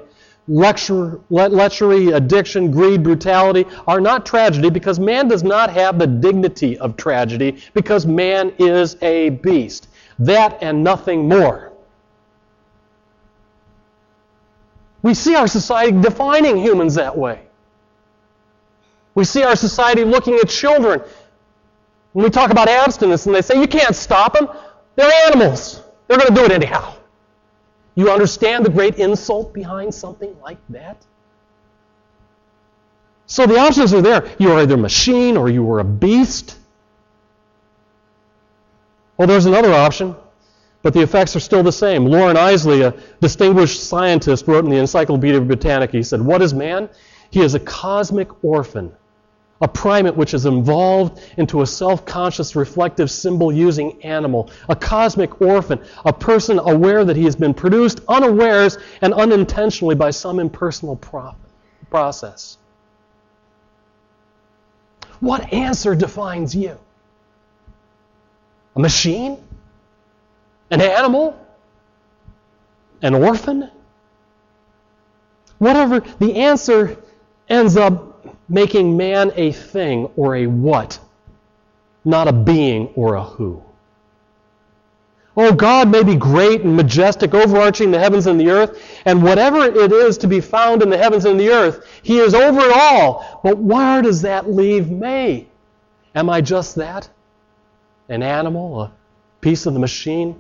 lechery, 0.50 2.16
addiction, 2.16 2.72
greed, 2.72 3.04
brutality, 3.04 3.66
are 3.88 4.00
not 4.00 4.26
tragedy 4.26 4.70
because 4.70 5.00
man 5.00 5.28
does 5.28 5.44
not 5.44 5.70
have 5.72 6.00
the 6.00 6.08
dignity 6.08 6.78
of 6.78 6.96
tragedy 6.96 7.62
because 7.74 8.06
man 8.06 8.54
is 8.58 8.96
a 9.02 9.30
beast. 9.30 9.90
That 10.20 10.58
and 10.62 10.84
nothing 10.84 11.28
more. 11.28 11.71
We 15.04 15.14
see 15.14 15.36
our 15.36 15.48
society 15.48 16.00
defining 16.00 16.58
humans 16.58 16.96
that 16.96 17.18
way. 17.18 17.42
We 19.16 19.24
see 19.26 19.44
our 19.44 19.56
society 19.56 20.04
looking 20.04 20.36
at 20.36 20.48
children 20.48 21.02
when 22.14 22.24
we 22.24 22.30
talk 22.30 22.52
about 22.52 22.68
abstinence 22.68 23.26
and 23.26 23.34
they 23.34 23.42
say, 23.42 23.60
you 23.60 23.68
can't 23.68 23.96
stop 23.96 24.34
them, 24.34 24.50
they're 24.96 25.12
animals. 25.28 25.82
They're 26.08 26.18
going 26.18 26.30
to 26.30 26.36
do 26.36 26.46
it 26.46 26.52
anyhow. 26.52 26.96
You 27.96 28.12
understand 28.12 28.66
the 28.66 28.70
great 28.70 28.96
insult 28.96 29.54
behind 29.54 29.94
something 29.94 30.38
like 30.42 30.58
that? 30.70 31.06
So 33.28 33.46
the 33.46 33.58
options 33.58 33.94
are 33.94 34.02
there. 34.02 34.30
You 34.40 34.52
are 34.52 34.60
either 34.60 34.74
a 34.74 34.78
machine 34.78 35.38
or 35.38 35.50
you 35.50 35.70
are 35.72 35.80
a 35.80 35.86
beast. 35.86 36.58
Well, 39.18 39.28
there's 39.28 39.46
another 39.46 39.74
option, 39.74 40.16
but 40.84 40.94
the 40.94 41.02
effects 41.02 41.36
are 41.36 41.40
still 41.40 41.64
the 41.64 41.72
same. 41.72 42.06
Loren 42.06 42.36
Eiseley, 42.36 42.82
a 42.82 42.96
distinguished 43.20 43.84
scientist, 43.84 44.48
wrote 44.48 44.66
in 44.66 44.72
the 44.72 44.78
Encyclopedia 44.78 45.40
Britannica, 45.42 45.98
he 45.98 46.04
said, 46.04 46.22
What 46.22 46.42
is 46.42 46.54
man? 46.54 46.90
He 47.30 47.42
is 47.42 47.54
a 47.54 47.60
cosmic 47.60 48.44
orphan 48.44 48.92
a 49.62 49.68
primate 49.68 50.16
which 50.16 50.32
has 50.32 50.46
evolved 50.46 51.22
into 51.38 51.62
a 51.62 51.68
self 51.68 52.06
conscious, 52.06 52.56
reflective, 52.56 53.10
symbol 53.10 53.52
using 53.54 54.02
animal, 54.04 54.50
a 54.68 54.76
cosmic 54.76 55.40
orphan, 55.40 55.80
a 56.04 56.12
person 56.12 56.60
aware 56.60 57.06
that 57.06 57.16
he 57.16 57.24
has 57.24 57.36
been 57.36 57.54
produced 57.54 58.02
unawares 58.08 58.80
and 59.02 59.14
unintentionally 59.14 59.96
by 59.96 60.10
some 60.10 60.40
impersonal 60.40 60.96
process. 61.90 62.58
What 65.20 65.54
answer 65.54 65.94
defines 65.94 66.56
you? 66.56 66.78
A 68.76 68.80
machine? 68.80 69.38
An 70.72 70.82
animal? 70.82 71.38
An 73.02 73.14
orphan? 73.14 73.70
Whatever 75.58 76.00
the 76.20 76.36
answer 76.38 76.98
ends 77.50 77.78
up 77.78 78.26
making 78.48 78.96
man 78.98 79.32
a 79.36 79.52
thing 79.52 80.10
or 80.16 80.38
a 80.38 80.48
what, 80.48 81.00
not 82.06 82.28
a 82.28 82.34
being 82.34 82.88
or 82.96 83.16
a 83.16 83.24
who. 83.24 83.62
Oh, 85.38 85.54
God 85.54 85.90
may 85.90 86.04
be 86.04 86.16
great 86.16 86.62
and 86.62 86.76
majestic, 86.76 87.34
overarching 87.34 87.92
the 87.92 88.00
heavens 88.00 88.28
and 88.28 88.40
the 88.40 88.50
earth, 88.50 89.02
and 89.06 89.24
whatever 89.24 89.64
it 89.64 89.92
is 89.92 90.18
to 90.20 90.28
be 90.28 90.42
found 90.42 90.82
in 90.82 90.90
the 90.90 90.98
heavens 90.98 91.24
and 91.24 91.40
the 91.40 91.50
earth, 91.50 91.86
He 92.02 92.20
is 92.20 92.34
over 92.34 92.60
it 92.60 92.72
all. 92.72 93.40
But 93.44 93.58
where 93.58 94.02
does 94.02 94.22
that 94.24 94.52
leave 94.52 94.90
me? 94.90 95.48
Am 96.16 96.30
I 96.30 96.42
just 96.42 96.76
that? 96.76 97.10
An 98.10 98.24
animal? 98.24 98.82
A 98.82 98.92
piece 99.40 99.66
of 99.66 99.74
the 99.74 99.80
machine? 99.80 100.36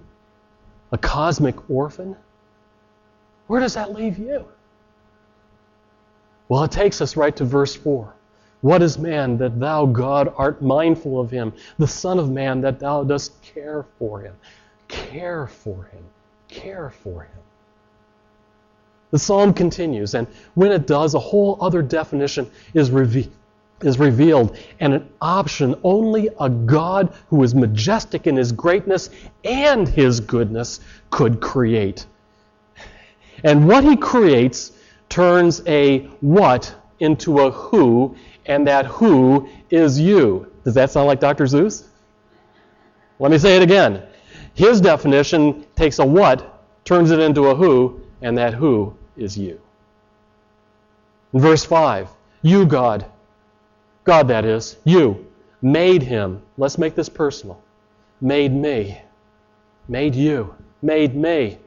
A 0.92 0.98
cosmic 0.98 1.70
orphan? 1.70 2.16
Where 3.48 3.60
does 3.60 3.74
that 3.74 3.94
leave 3.94 4.18
you? 4.18 4.46
Well, 6.50 6.64
it 6.64 6.72
takes 6.72 7.02
us 7.02 7.16
right 7.16 7.36
to 7.38 7.46
verse 7.46 7.76
4. 7.76 8.14
What 8.62 8.82
is 8.82 9.00
man 9.00 9.38
that 9.38 9.60
thou, 9.60 9.86
God, 9.86 10.34
art 10.38 10.62
mindful 10.62 11.20
of 11.20 11.32
him? 11.32 11.54
The 11.80 11.88
Son 11.88 12.20
of 12.20 12.30
Man 12.30 12.62
that 12.62 12.80
thou 12.80 13.04
dost 13.04 13.42
care 13.42 13.86
for 13.98 14.22
him. 14.22 14.36
Care 14.88 15.48
for 15.48 15.86
him. 15.86 16.04
Care 16.48 16.90
for 16.90 17.24
him. 17.24 17.42
The 19.12 19.20
psalm 19.20 19.54
continues, 19.54 20.14
and 20.14 20.28
when 20.54 20.72
it 20.72 20.88
does, 20.88 21.16
a 21.16 21.20
whole 21.20 21.58
other 21.60 21.82
definition 21.82 22.50
is, 22.74 22.92
reve- 22.92 23.30
is 23.84 24.00
revealed, 24.00 24.58
and 24.80 24.94
an 24.94 25.10
option 25.22 25.76
only 25.84 26.30
a 26.40 26.50
God 26.50 27.14
who 27.30 27.44
is 27.44 27.56
majestic 27.56 28.28
in 28.28 28.36
his 28.36 28.52
greatness 28.52 29.10
and 29.44 29.88
his 29.88 30.20
goodness 30.20 30.80
could 31.10 31.42
create. 31.42 32.06
And 33.44 33.68
what 33.68 33.84
he 33.84 33.96
creates 33.96 34.72
turns 35.10 35.62
a 35.68 36.00
what 36.22 36.74
into 37.00 37.40
a 37.40 37.52
who, 37.52 38.16
and 38.46 38.68
that 38.68 38.86
who 38.86 39.50
is 39.70 40.00
you. 40.00 40.52
Does 40.64 40.76
that 40.76 40.92
sound 40.92 41.08
like 41.08 41.20
Dr. 41.20 41.46
Seuss? 41.46 41.86
Let 43.20 43.32
me 43.32 43.38
say 43.38 43.56
it 43.56 43.64
again. 43.64 44.04
His 44.54 44.82
definition 44.82 45.66
takes 45.76 46.00
a 46.00 46.06
what, 46.06 46.64
turns 46.86 47.12
it 47.12 47.20
into 47.20 47.48
a 47.48 47.56
who, 47.56 48.02
and 48.22 48.38
that 48.38 48.54
who 48.54 48.96
is 49.18 49.38
you. 49.38 49.60
In 51.34 51.40
verse 51.40 51.64
5, 51.64 52.10
you, 52.42 52.66
God, 52.66 53.06
God 54.04 54.28
that 54.30 54.46
is, 54.46 54.78
you, 54.84 55.28
made 55.62 56.02
him. 56.02 56.42
Let's 56.58 56.78
make 56.78 56.96
this 56.96 57.10
personal. 57.10 57.62
Made 58.20 58.54
me. 58.54 59.02
Made 59.88 60.16
you. 60.16 60.56
Made 60.82 61.16
me. 61.16 61.60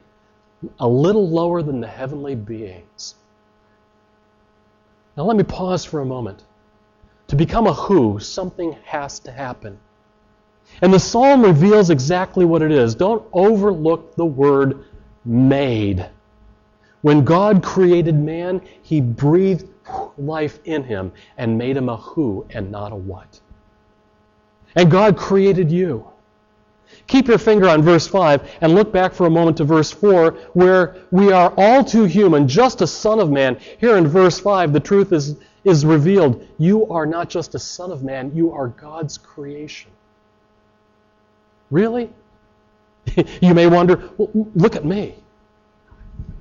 A 0.81 0.89
little 0.89 1.29
lower 1.29 1.63
than 1.63 1.81
the 1.81 1.87
heavenly 1.87 2.35
beings. 2.35 3.15
Now 5.17 5.25
let 5.25 5.37
me 5.37 5.45
pause 5.45 5.85
for 5.85 6.01
a 6.01 6.07
moment. 6.07 6.45
To 7.29 7.37
become 7.37 7.67
a 7.67 7.73
who, 7.73 8.19
something 8.19 8.77
has 8.85 9.19
to 9.21 9.33
happen. 9.33 9.79
And 10.83 10.93
the 10.93 10.99
psalm 10.99 11.43
reveals 11.43 11.91
exactly 11.91 12.45
what 12.45 12.63
it 12.63 12.73
is. 12.73 12.95
Don't 12.95 13.25
overlook 13.33 14.17
the 14.17 14.25
word 14.25 14.85
made. 15.25 16.09
When 17.03 17.25
God 17.25 17.63
created 17.63 18.15
man, 18.15 18.63
he 18.83 19.01
breathed 19.01 19.69
life 20.19 20.61
in 20.65 20.85
him 20.85 21.13
and 21.37 21.59
made 21.59 21.77
him 21.77 21.89
a 21.89 21.97
who 21.97 22.47
and 22.51 22.71
not 22.71 22.93
a 22.93 22.97
what. 22.97 23.41
And 24.77 24.91
God 24.91 25.17
created 25.17 25.71
you. 25.71 26.09
Keep 27.07 27.29
your 27.29 27.39
finger 27.39 27.69
on 27.69 27.83
verse 27.83 28.07
5 28.07 28.59
and 28.61 28.75
look 28.75 28.93
back 28.93 29.13
for 29.13 29.27
a 29.27 29.31
moment 29.31 29.57
to 29.59 29.65
verse 29.65 29.91
4, 29.91 30.33
where 30.53 30.97
we 31.11 31.33
are 31.33 31.53
all 31.57 31.85
too 31.85 32.05
human, 32.05 32.49
just 32.49 32.81
a 32.83 32.87
son 32.87 33.21
of 33.21 33.31
man. 33.31 33.59
Here 33.79 33.97
in 33.97 34.07
verse 34.07 34.39
5, 34.39 34.73
the 34.73 34.81
truth 34.81 35.13
is, 35.13 35.37
is 35.65 35.85
revealed. 35.85 36.47
You 36.59 36.87
are 36.91 37.07
not 37.07 37.29
just 37.29 37.55
a 37.55 37.59
son 37.59 37.91
of 37.91 38.03
man, 38.03 38.33
you 38.35 38.53
are 38.53 38.69
God's 38.69 39.19
creation. 39.19 39.91
Really? 41.71 42.11
you 43.41 43.55
may 43.55 43.67
wonder, 43.67 44.11
well, 44.17 44.31
look 44.55 44.77
at 44.77 44.85
me. 44.85 45.15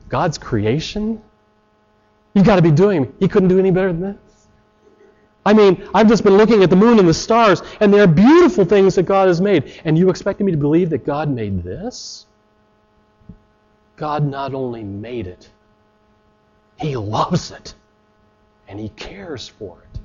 God's 0.09 0.37
creation? 0.37 1.21
You've 2.33 2.45
got 2.45 2.55
to 2.55 2.61
be 2.61 2.71
doing, 2.71 3.13
he 3.19 3.27
couldn't 3.27 3.49
do 3.49 3.59
any 3.59 3.71
better 3.71 3.93
than 3.93 4.01
this. 4.01 4.47
I 5.45 5.53
mean, 5.53 5.87
I've 5.93 6.07
just 6.07 6.23
been 6.23 6.37
looking 6.37 6.63
at 6.63 6.69
the 6.69 6.75
moon 6.75 6.99
and 6.99 7.07
the 7.07 7.13
stars, 7.13 7.61
and 7.79 7.93
they're 7.93 8.07
beautiful 8.07 8.63
things 8.63 8.95
that 8.95 9.03
God 9.03 9.27
has 9.27 9.41
made. 9.41 9.73
And 9.83 9.97
you 9.97 10.09
expecting 10.09 10.45
me 10.45 10.51
to 10.53 10.57
believe 10.57 10.89
that 10.91 11.05
God 11.05 11.29
made 11.29 11.63
this? 11.63 12.25
God 13.97 14.25
not 14.25 14.53
only 14.53 14.83
made 14.83 15.27
it, 15.27 15.49
He 16.79 16.95
loves 16.95 17.51
it, 17.51 17.75
and 18.67 18.79
He 18.79 18.89
cares 18.89 19.47
for 19.47 19.83
it, 19.93 19.99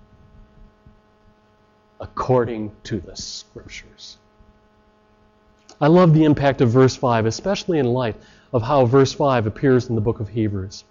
according 2.00 2.72
to 2.84 3.00
the 3.00 3.16
Scriptures. 3.16 4.18
I 5.80 5.86
love 5.86 6.12
the 6.12 6.24
impact 6.24 6.60
of 6.60 6.70
verse 6.70 6.96
5, 6.96 7.26
especially 7.26 7.78
in 7.78 7.86
light 7.86 8.16
of 8.52 8.62
how 8.62 8.84
verse 8.84 9.12
5 9.12 9.46
appears 9.46 9.88
in 9.88 9.94
the 9.94 10.00
book 10.00 10.18
of 10.18 10.28
Hebrews. 10.28 10.84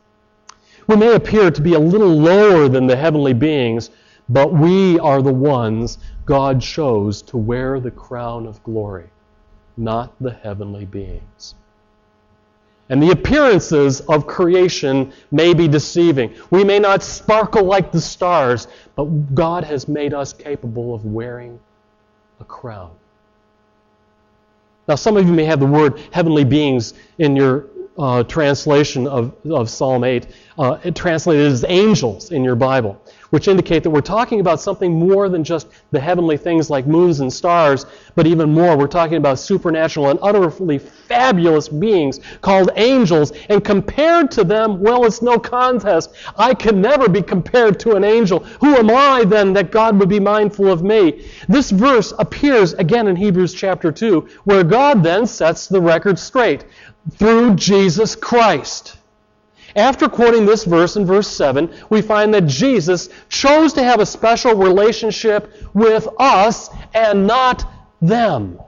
We 0.87 0.95
may 0.95 1.13
appear 1.13 1.51
to 1.51 1.61
be 1.61 1.73
a 1.73 1.79
little 1.79 2.15
lower 2.17 2.67
than 2.67 2.87
the 2.87 2.95
heavenly 2.95 3.33
beings 3.33 3.91
but 4.29 4.53
we 4.53 4.99
are 4.99 5.21
the 5.21 5.33
ones 5.33 5.99
God 6.25 6.61
chose 6.61 7.21
to 7.23 7.37
wear 7.37 7.79
the 7.79 7.91
crown 7.91 8.45
of 8.45 8.61
glory, 8.63 9.09
not 9.77 10.13
the 10.19 10.31
heavenly 10.31 10.85
beings. 10.85 11.55
And 12.89 13.03
the 13.03 13.11
appearances 13.11 14.01
of 14.01 14.27
creation 14.27 15.11
may 15.31 15.53
be 15.53 15.67
deceiving. 15.67 16.33
We 16.51 16.63
may 16.63 16.79
not 16.79 17.03
sparkle 17.03 17.63
like 17.63 17.91
the 17.91 18.01
stars, 18.01 18.67
but 18.95 19.05
God 19.35 19.63
has 19.65 19.87
made 19.87 20.13
us 20.13 20.31
capable 20.31 20.93
of 20.93 21.05
wearing 21.05 21.59
a 22.39 22.45
crown. 22.45 22.91
Now, 24.87 24.95
some 24.95 25.17
of 25.17 25.27
you 25.27 25.33
may 25.33 25.43
have 25.43 25.59
the 25.59 25.65
word 25.65 25.99
heavenly 26.11 26.45
beings 26.45 26.93
in 27.17 27.35
your 27.35 27.67
uh, 27.97 28.23
translation 28.23 29.07
of, 29.07 29.35
of 29.49 29.69
Psalm 29.69 30.03
8, 30.03 30.27
uh, 30.57 30.77
translated 30.91 31.51
as 31.51 31.65
angels 31.67 32.31
in 32.31 32.43
your 32.43 32.55
Bible 32.55 33.01
which 33.29 33.47
indicate 33.47 33.83
that 33.83 33.89
we're 33.89 34.01
talking 34.01 34.39
about 34.39 34.61
something 34.61 34.93
more 34.93 35.29
than 35.29 35.43
just 35.43 35.67
the 35.91 35.99
heavenly 35.99 36.37
things 36.37 36.69
like 36.69 36.87
moons 36.87 37.19
and 37.19 37.31
stars, 37.31 37.85
but 38.15 38.25
even 38.25 38.51
more. 38.51 38.77
We're 38.77 38.87
talking 38.87 39.17
about 39.17 39.39
supernatural 39.39 40.09
and 40.09 40.19
utterly 40.21 40.79
fabulous 40.79 41.67
beings 41.67 42.19
called 42.41 42.71
angels. 42.75 43.33
And 43.49 43.63
compared 43.63 44.31
to 44.31 44.43
them, 44.43 44.79
well, 44.79 45.05
it's 45.05 45.21
no 45.21 45.37
contest. 45.37 46.13
I 46.37 46.53
can 46.53 46.81
never 46.81 47.09
be 47.09 47.21
compared 47.21 47.79
to 47.81 47.95
an 47.95 48.03
angel. 48.03 48.39
Who 48.61 48.75
am 48.75 48.89
I 48.89 49.23
then 49.25 49.53
that 49.53 49.71
God 49.71 49.99
would 49.99 50.09
be 50.09 50.19
mindful 50.19 50.71
of 50.71 50.83
me? 50.83 51.25
This 51.47 51.71
verse 51.71 52.13
appears 52.19 52.73
again 52.73 53.07
in 53.07 53.15
Hebrews 53.15 53.53
chapter 53.53 53.91
2, 53.91 54.27
where 54.45 54.63
God 54.63 55.03
then 55.03 55.25
sets 55.25 55.67
the 55.67 55.81
record 55.81 56.17
straight 56.17 56.65
through 57.11 57.55
Jesus 57.55 58.15
Christ. 58.15 58.97
After 59.75 60.09
quoting 60.09 60.45
this 60.45 60.63
verse 60.63 60.95
in 60.95 61.05
verse 61.05 61.27
7, 61.27 61.73
we 61.89 62.01
find 62.01 62.33
that 62.33 62.47
Jesus 62.47 63.09
chose 63.29 63.73
to 63.73 63.83
have 63.83 63.99
a 63.99 64.05
special 64.05 64.55
relationship 64.55 65.53
with 65.73 66.07
us 66.17 66.69
and 66.93 67.27
not 67.27 67.69
them. 68.01 68.59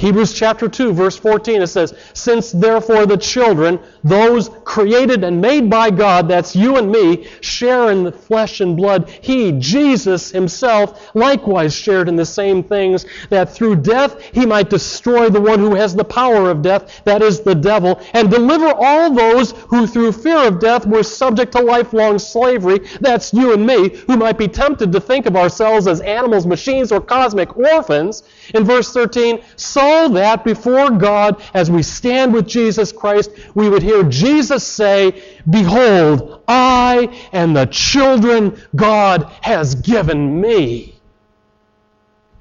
Hebrews 0.00 0.32
chapter 0.32 0.66
2, 0.66 0.94
verse 0.94 1.18
14, 1.18 1.60
it 1.60 1.66
says, 1.66 1.92
Since 2.14 2.52
therefore 2.52 3.04
the 3.04 3.18
children, 3.18 3.78
those 4.02 4.48
created 4.64 5.24
and 5.24 5.42
made 5.42 5.68
by 5.68 5.90
God, 5.90 6.26
that's 6.26 6.56
you 6.56 6.78
and 6.78 6.90
me, 6.90 7.28
share 7.42 7.90
in 7.90 8.04
the 8.04 8.12
flesh 8.12 8.62
and 8.62 8.78
blood, 8.78 9.10
he, 9.20 9.52
Jesus 9.52 10.30
himself, 10.30 11.14
likewise 11.14 11.74
shared 11.74 12.08
in 12.08 12.16
the 12.16 12.24
same 12.24 12.62
things, 12.62 13.04
that 13.28 13.52
through 13.52 13.76
death 13.76 14.22
he 14.32 14.46
might 14.46 14.70
destroy 14.70 15.28
the 15.28 15.38
one 15.38 15.58
who 15.58 15.74
has 15.74 15.94
the 15.94 16.02
power 16.02 16.50
of 16.50 16.62
death, 16.62 17.02
that 17.04 17.20
is 17.20 17.40
the 17.40 17.54
devil, 17.54 18.00
and 18.14 18.30
deliver 18.30 18.72
all 18.74 19.12
those 19.12 19.50
who 19.68 19.86
through 19.86 20.12
fear 20.12 20.48
of 20.48 20.60
death 20.60 20.86
were 20.86 21.02
subject 21.02 21.52
to 21.52 21.60
lifelong 21.60 22.18
slavery, 22.18 22.78
that's 23.02 23.34
you 23.34 23.52
and 23.52 23.66
me, 23.66 23.90
who 24.06 24.16
might 24.16 24.38
be 24.38 24.48
tempted 24.48 24.92
to 24.92 25.00
think 25.00 25.26
of 25.26 25.36
ourselves 25.36 25.86
as 25.86 26.00
animals, 26.00 26.46
machines, 26.46 26.90
or 26.90 27.02
cosmic 27.02 27.54
orphans. 27.58 28.22
In 28.54 28.64
verse 28.64 28.94
13, 28.94 29.42
so 29.56 29.89
that 30.10 30.44
before 30.44 30.90
God, 30.90 31.42
as 31.54 31.70
we 31.70 31.82
stand 31.82 32.32
with 32.32 32.46
Jesus 32.46 32.92
Christ, 32.92 33.30
we 33.54 33.68
would 33.68 33.82
hear 33.82 34.02
Jesus 34.04 34.66
say, 34.66 35.22
Behold, 35.48 36.42
I 36.48 37.28
and 37.32 37.56
the 37.56 37.66
children 37.66 38.60
God 38.74 39.30
has 39.42 39.74
given 39.74 40.40
me. 40.40 41.00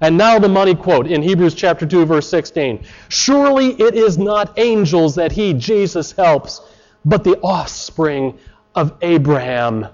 And 0.02 0.18
now 0.18 0.40
the 0.40 0.48
money 0.48 0.76
quote 0.76 1.08
in 1.08 1.22
Hebrews 1.22 1.56
chapter 1.56 1.86
2 1.86 2.06
verse 2.06 2.30
16. 2.30 2.86
Surely 3.10 3.70
it 3.82 3.96
is 3.96 4.18
not 4.18 4.58
angels 4.58 5.16
that 5.16 5.32
he 5.32 5.54
Jesus 5.54 6.14
helps, 6.14 6.62
but 7.04 7.24
the 7.24 7.38
offspring 7.42 8.38
of 8.76 8.94
Abraham, 9.02 9.88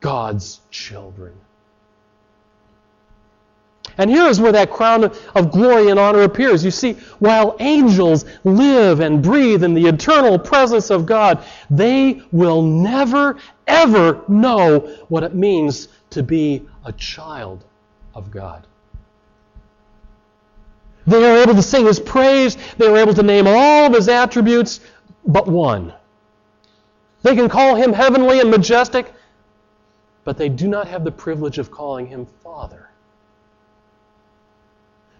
God's 0.00 0.60
children. 0.70 1.32
And 3.98 4.10
here 4.10 4.26
is 4.26 4.40
where 4.40 4.52
that 4.52 4.70
crown 4.70 5.04
of 5.04 5.50
glory 5.50 5.88
and 5.90 5.98
honor 5.98 6.22
appears. 6.22 6.64
You 6.64 6.70
see, 6.70 6.94
while 7.18 7.56
angels 7.60 8.26
live 8.44 9.00
and 9.00 9.22
breathe 9.22 9.64
in 9.64 9.72
the 9.72 9.86
eternal 9.86 10.38
presence 10.38 10.90
of 10.90 11.06
God, 11.06 11.42
they 11.70 12.20
will 12.30 12.62
never, 12.62 13.38
ever 13.66 14.22
know 14.28 14.80
what 15.08 15.22
it 15.22 15.34
means 15.34 15.88
to 16.10 16.22
be 16.22 16.66
a 16.84 16.92
child 16.92 17.64
of 18.14 18.30
God. 18.30 18.66
They 21.06 21.24
are 21.24 21.42
able 21.42 21.54
to 21.54 21.62
sing 21.62 21.86
His 21.86 22.00
praise, 22.00 22.56
they 22.78 22.86
are 22.86 22.96
able 22.96 23.14
to 23.14 23.22
name 23.22 23.46
all 23.46 23.86
of 23.86 23.94
His 23.94 24.08
attributes, 24.08 24.80
but 25.24 25.46
one. 25.46 25.94
They 27.22 27.34
can 27.34 27.48
call 27.48 27.76
Him 27.76 27.92
heavenly 27.92 28.40
and 28.40 28.50
majestic, 28.50 29.12
but 30.24 30.36
they 30.36 30.48
do 30.48 30.68
not 30.68 30.88
have 30.88 31.04
the 31.04 31.12
privilege 31.12 31.58
of 31.58 31.70
calling 31.70 32.06
Him 32.06 32.26
Father. 32.26 32.85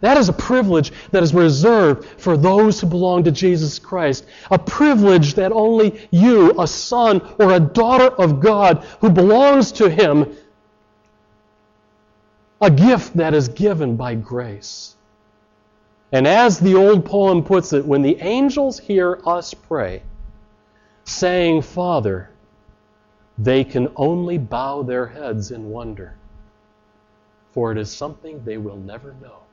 That 0.00 0.18
is 0.18 0.28
a 0.28 0.32
privilege 0.32 0.92
that 1.10 1.22
is 1.22 1.32
reserved 1.32 2.04
for 2.20 2.36
those 2.36 2.80
who 2.80 2.86
belong 2.86 3.24
to 3.24 3.32
Jesus 3.32 3.78
Christ. 3.78 4.26
A 4.50 4.58
privilege 4.58 5.34
that 5.34 5.52
only 5.52 6.08
you, 6.10 6.54
a 6.60 6.66
son 6.66 7.22
or 7.38 7.54
a 7.54 7.60
daughter 7.60 8.08
of 8.08 8.40
God 8.40 8.84
who 9.00 9.08
belongs 9.08 9.72
to 9.72 9.88
Him, 9.88 10.36
a 12.60 12.70
gift 12.70 13.16
that 13.16 13.34
is 13.34 13.48
given 13.48 13.96
by 13.96 14.14
grace. 14.14 14.96
And 16.12 16.26
as 16.26 16.58
the 16.58 16.74
old 16.74 17.04
poem 17.04 17.42
puts 17.42 17.72
it, 17.72 17.84
when 17.84 18.02
the 18.02 18.16
angels 18.20 18.78
hear 18.78 19.20
us 19.26 19.54
pray, 19.54 20.02
saying, 21.04 21.62
Father, 21.62 22.30
they 23.38 23.64
can 23.64 23.88
only 23.96 24.38
bow 24.38 24.82
their 24.82 25.06
heads 25.06 25.50
in 25.50 25.70
wonder, 25.70 26.14
for 27.52 27.72
it 27.72 27.78
is 27.78 27.90
something 27.90 28.44
they 28.44 28.56
will 28.56 28.76
never 28.76 29.14
know. 29.20 29.45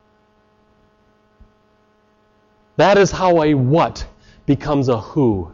That 2.76 2.98
is 2.98 3.10
how 3.10 3.42
a 3.42 3.54
what 3.54 4.06
becomes 4.46 4.88
a 4.88 5.00
who. 5.00 5.50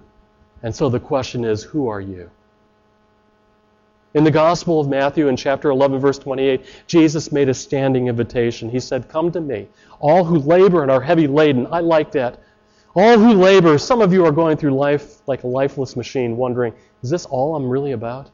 And 0.63 0.75
so 0.75 0.89
the 0.89 1.01
question 1.01 1.45
is, 1.45 1.63
who 1.63 1.89
are 1.89 2.01
you? 2.01 2.31
In 4.13 4.25
the 4.25 4.31
Gospel 4.31 4.81
of 4.81 4.89
Matthew, 4.89 5.29
in 5.29 5.37
chapter 5.37 5.71
11, 5.71 6.01
verse 6.01 6.19
28, 6.19 6.65
Jesus 6.89 7.31
made 7.31 7.49
a 7.49 7.55
standing 7.55 8.09
invitation. 8.09 8.69
He 8.69 8.81
said, 8.81 9.09
Come 9.09 9.31
to 9.33 9.41
me, 9.41 9.69
all 10.01 10.25
who 10.25 10.39
labor 10.39 10.83
and 10.83 10.91
are 10.91 11.01
heavy 11.01 11.29
laden. 11.29 11.69
I 11.71 11.81
like 11.81 12.11
that. 12.13 12.41
All 12.97 13.19
who 13.19 13.35
labor, 13.35 13.79
some 13.79 14.01
of 14.01 14.13
you 14.13 14.25
are 14.25 14.33
going 14.33 14.57
through 14.57 14.75
life 14.75 15.21
like 15.29 15.45
a 15.45 15.47
lifeless 15.47 15.95
machine, 15.95 16.37
wondering, 16.37 16.75
Is 17.05 17.11
this 17.11 17.25
all 17.27 17.55
I'm 17.55 17.69
really 17.69 17.93
about? 17.93 18.31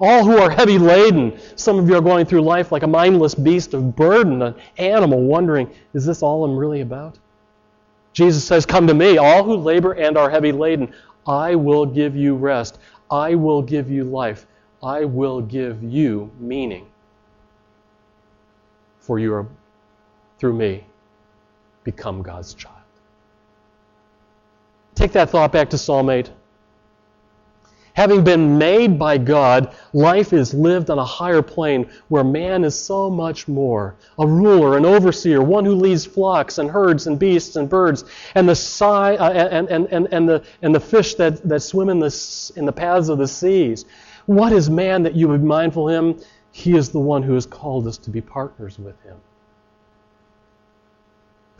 All 0.00 0.24
who 0.24 0.38
are 0.38 0.50
heavy 0.50 0.78
laden. 0.78 1.38
Some 1.54 1.78
of 1.78 1.88
you 1.88 1.96
are 1.96 2.02
going 2.02 2.26
through 2.26 2.42
life 2.42 2.70
like 2.70 2.82
a 2.82 2.88
mindless 2.88 3.34
beast 3.34 3.74
of 3.74 3.96
burden, 3.96 4.42
an 4.42 4.54
animal, 4.76 5.22
wondering, 5.22 5.70
is 5.94 6.04
this 6.04 6.22
all 6.22 6.44
I'm 6.44 6.56
really 6.56 6.82
about? 6.82 7.18
Jesus 8.16 8.46
says, 8.46 8.64
Come 8.64 8.86
to 8.86 8.94
me, 8.94 9.18
all 9.18 9.44
who 9.44 9.56
labor 9.56 9.92
and 9.92 10.16
are 10.16 10.30
heavy 10.30 10.50
laden. 10.50 10.94
I 11.26 11.54
will 11.54 11.84
give 11.84 12.16
you 12.16 12.34
rest. 12.34 12.78
I 13.10 13.34
will 13.34 13.60
give 13.60 13.90
you 13.90 14.04
life. 14.04 14.46
I 14.82 15.04
will 15.04 15.42
give 15.42 15.82
you 15.82 16.30
meaning. 16.40 16.86
For 19.00 19.18
you 19.18 19.34
are, 19.34 19.46
through 20.38 20.54
me, 20.54 20.86
become 21.84 22.22
God's 22.22 22.54
child. 22.54 22.74
Take 24.94 25.12
that 25.12 25.28
thought 25.28 25.52
back 25.52 25.68
to 25.70 25.78
Psalm 25.78 26.08
8. 26.08 26.30
Having 27.96 28.24
been 28.24 28.58
made 28.58 28.98
by 28.98 29.16
God, 29.16 29.74
life 29.94 30.34
is 30.34 30.52
lived 30.52 30.90
on 30.90 30.98
a 30.98 31.04
higher 31.04 31.40
plane 31.40 31.88
where 32.08 32.22
man 32.22 32.62
is 32.62 32.78
so 32.78 33.08
much 33.08 33.48
more. 33.48 33.94
A 34.18 34.26
ruler, 34.26 34.76
an 34.76 34.84
overseer, 34.84 35.40
one 35.40 35.64
who 35.64 35.74
leads 35.74 36.04
flocks 36.04 36.58
and 36.58 36.70
herds 36.70 37.06
and 37.06 37.18
beasts 37.18 37.56
and 37.56 37.70
birds, 37.70 38.04
and 38.34 38.46
the, 38.46 38.84
uh, 38.84 39.30
and, 39.32 39.68
and, 39.70 39.86
and, 39.86 40.08
and, 40.12 40.28
the, 40.28 40.44
and 40.60 40.74
the 40.74 40.80
fish 40.80 41.14
that, 41.14 41.42
that 41.48 41.60
swim 41.60 41.88
in 41.88 41.98
the, 41.98 42.52
in 42.56 42.66
the 42.66 42.72
paths 42.72 43.08
of 43.08 43.16
the 43.16 43.26
seas. 43.26 43.86
What 44.26 44.52
is 44.52 44.68
man 44.68 45.02
that 45.04 45.14
you 45.14 45.28
would 45.28 45.40
be 45.40 45.46
mindful 45.46 45.88
him? 45.88 46.20
He 46.52 46.76
is 46.76 46.90
the 46.90 47.00
one 47.00 47.22
who 47.22 47.32
has 47.32 47.46
called 47.46 47.86
us 47.86 47.96
to 47.96 48.10
be 48.10 48.20
partners 48.20 48.78
with 48.78 49.00
him. 49.04 49.16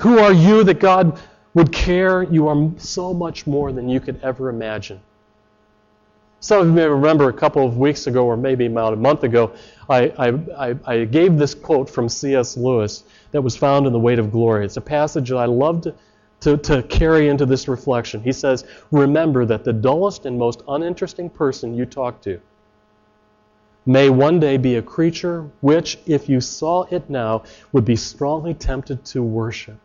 Who 0.01 0.19
are 0.19 0.35
you 0.35 0.65
that 0.65 0.81
God 0.81 1.19
would 1.55 1.73
care? 1.73 2.25
You 2.25 2.49
are 2.49 2.71
so 2.77 3.15
much 3.15 3.47
more 3.47 3.73
than 3.73 3.89
you 3.89 4.01
could 4.01 4.21
ever 4.23 4.51
imagine. 4.51 5.01
Some 6.47 6.61
of 6.61 6.67
you 6.69 6.75
may 6.75 6.87
remember 6.87 7.29
a 7.29 7.33
couple 7.33 7.67
of 7.67 7.77
weeks 7.77 8.07
ago, 8.07 8.25
or 8.25 8.37
maybe 8.37 8.67
about 8.67 8.93
a 8.93 8.97
month 8.97 9.25
ago, 9.25 9.51
I, 9.91 10.13
I, 10.57 10.77
I, 10.87 11.05
gave 11.05 11.39
this 11.39 11.57
quote 11.57 11.91
from 11.91 12.09
C.S. 12.09 12.57
Lewis 12.57 13.03
that 13.33 13.43
was 13.43 13.57
found 13.57 13.85
in 13.85 13.93
The 13.93 13.99
Weight 13.99 14.21
of 14.21 14.31
Glory. 14.31 14.65
It's 14.65 14.77
a 14.77 14.81
passage 14.81 15.31
that 15.31 15.39
I 15.39 15.47
love 15.47 15.81
to, 15.81 15.95
to, 16.43 16.57
to 16.57 16.85
carry 16.85 17.27
into 17.27 17.47
this 17.47 17.67
reflection. 17.67 18.23
He 18.23 18.31
says, 18.31 18.65
Remember 18.93 19.45
that 19.45 19.65
the 19.65 19.73
dullest 19.73 20.25
and 20.25 20.39
most 20.39 20.63
uninteresting 20.69 21.31
person 21.31 21.75
you 21.75 21.85
talk 21.85 22.21
to 22.21 22.41
may 23.85 24.09
one 24.09 24.39
day 24.39 24.57
be 24.57 24.77
a 24.77 24.83
creature 24.83 25.51
which, 25.63 25.99
if 26.07 26.29
you 26.29 26.41
saw 26.41 26.85
it 26.93 27.11
now, 27.11 27.43
would 27.73 27.85
be 27.85 27.97
strongly 27.97 28.55
tempted 28.55 29.05
to 29.07 29.21
worship. 29.21 29.81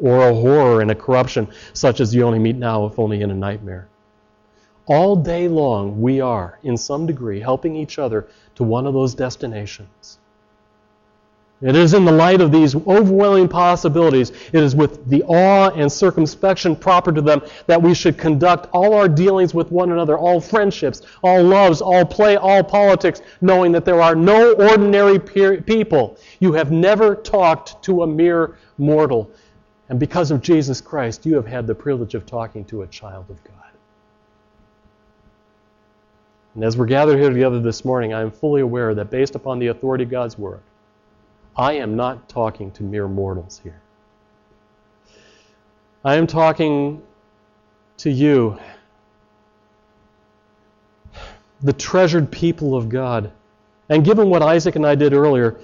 Or 0.00 0.30
a 0.30 0.34
horror 0.34 0.80
and 0.80 0.90
a 0.90 0.96
corruption 0.96 1.46
such 1.74 2.00
as 2.00 2.12
you 2.12 2.24
only 2.24 2.40
meet 2.40 2.56
now, 2.56 2.86
if 2.86 2.98
only 2.98 3.22
in 3.22 3.30
a 3.30 3.36
nightmare. 3.36 3.86
All 4.86 5.14
day 5.16 5.46
long, 5.48 6.00
we 6.00 6.20
are, 6.20 6.58
in 6.62 6.76
some 6.76 7.06
degree, 7.06 7.40
helping 7.40 7.76
each 7.76 7.98
other 7.98 8.28
to 8.56 8.64
one 8.64 8.86
of 8.86 8.94
those 8.94 9.14
destinations. 9.14 10.18
It 11.62 11.76
is 11.76 11.92
in 11.92 12.06
the 12.06 12.12
light 12.12 12.40
of 12.40 12.52
these 12.52 12.74
overwhelming 12.74 13.46
possibilities, 13.46 14.30
it 14.30 14.62
is 14.62 14.74
with 14.74 15.06
the 15.10 15.22
awe 15.24 15.68
and 15.68 15.92
circumspection 15.92 16.74
proper 16.74 17.12
to 17.12 17.20
them 17.20 17.42
that 17.66 17.80
we 17.80 17.92
should 17.92 18.16
conduct 18.16 18.68
all 18.72 18.94
our 18.94 19.08
dealings 19.08 19.52
with 19.52 19.70
one 19.70 19.92
another, 19.92 20.16
all 20.16 20.40
friendships, 20.40 21.02
all 21.22 21.42
loves, 21.42 21.82
all 21.82 22.06
play, 22.06 22.36
all 22.36 22.64
politics, 22.64 23.20
knowing 23.42 23.72
that 23.72 23.84
there 23.84 24.00
are 24.00 24.14
no 24.14 24.54
ordinary 24.54 25.18
people. 25.18 26.16
You 26.38 26.54
have 26.54 26.72
never 26.72 27.14
talked 27.14 27.82
to 27.84 28.04
a 28.04 28.06
mere 28.06 28.56
mortal. 28.78 29.30
And 29.90 30.00
because 30.00 30.30
of 30.30 30.40
Jesus 30.40 30.80
Christ, 30.80 31.26
you 31.26 31.34
have 31.34 31.46
had 31.46 31.66
the 31.66 31.74
privilege 31.74 32.14
of 32.14 32.24
talking 32.24 32.64
to 32.66 32.82
a 32.82 32.86
child 32.86 33.26
of 33.28 33.42
God. 33.44 33.59
And 36.54 36.64
as 36.64 36.76
we're 36.76 36.86
gathered 36.86 37.18
here 37.18 37.30
together 37.30 37.60
this 37.60 37.84
morning, 37.84 38.12
I 38.12 38.22
am 38.22 38.30
fully 38.30 38.60
aware 38.60 38.94
that 38.94 39.10
based 39.10 39.34
upon 39.34 39.58
the 39.58 39.68
authority 39.68 40.04
of 40.04 40.10
God's 40.10 40.36
Word, 40.36 40.60
I 41.56 41.74
am 41.74 41.96
not 41.96 42.28
talking 42.28 42.70
to 42.72 42.82
mere 42.82 43.06
mortals 43.06 43.60
here. 43.62 43.80
I 46.04 46.16
am 46.16 46.26
talking 46.26 47.02
to 47.98 48.10
you, 48.10 48.58
the 51.60 51.72
treasured 51.72 52.30
people 52.32 52.74
of 52.74 52.88
God. 52.88 53.30
And 53.88 54.04
given 54.04 54.30
what 54.30 54.42
Isaac 54.42 54.76
and 54.76 54.86
I 54.86 54.94
did 54.94 55.12
earlier, 55.12 55.60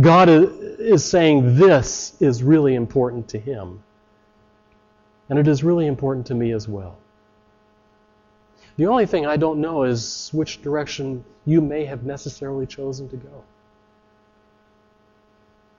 God 0.00 0.28
is 0.28 1.04
saying 1.04 1.56
this 1.56 2.14
is 2.20 2.42
really 2.42 2.74
important 2.74 3.28
to 3.28 3.38
him. 3.38 3.82
And 5.28 5.38
it 5.38 5.46
is 5.46 5.62
really 5.62 5.86
important 5.86 6.26
to 6.28 6.34
me 6.34 6.52
as 6.52 6.66
well. 6.68 6.96
The 8.76 8.86
only 8.86 9.06
thing 9.06 9.26
I 9.26 9.36
don't 9.36 9.60
know 9.60 9.82
is 9.82 10.30
which 10.32 10.62
direction 10.62 11.24
you 11.44 11.60
may 11.60 11.84
have 11.84 12.04
necessarily 12.04 12.66
chosen 12.66 13.08
to 13.10 13.16
go. 13.16 13.44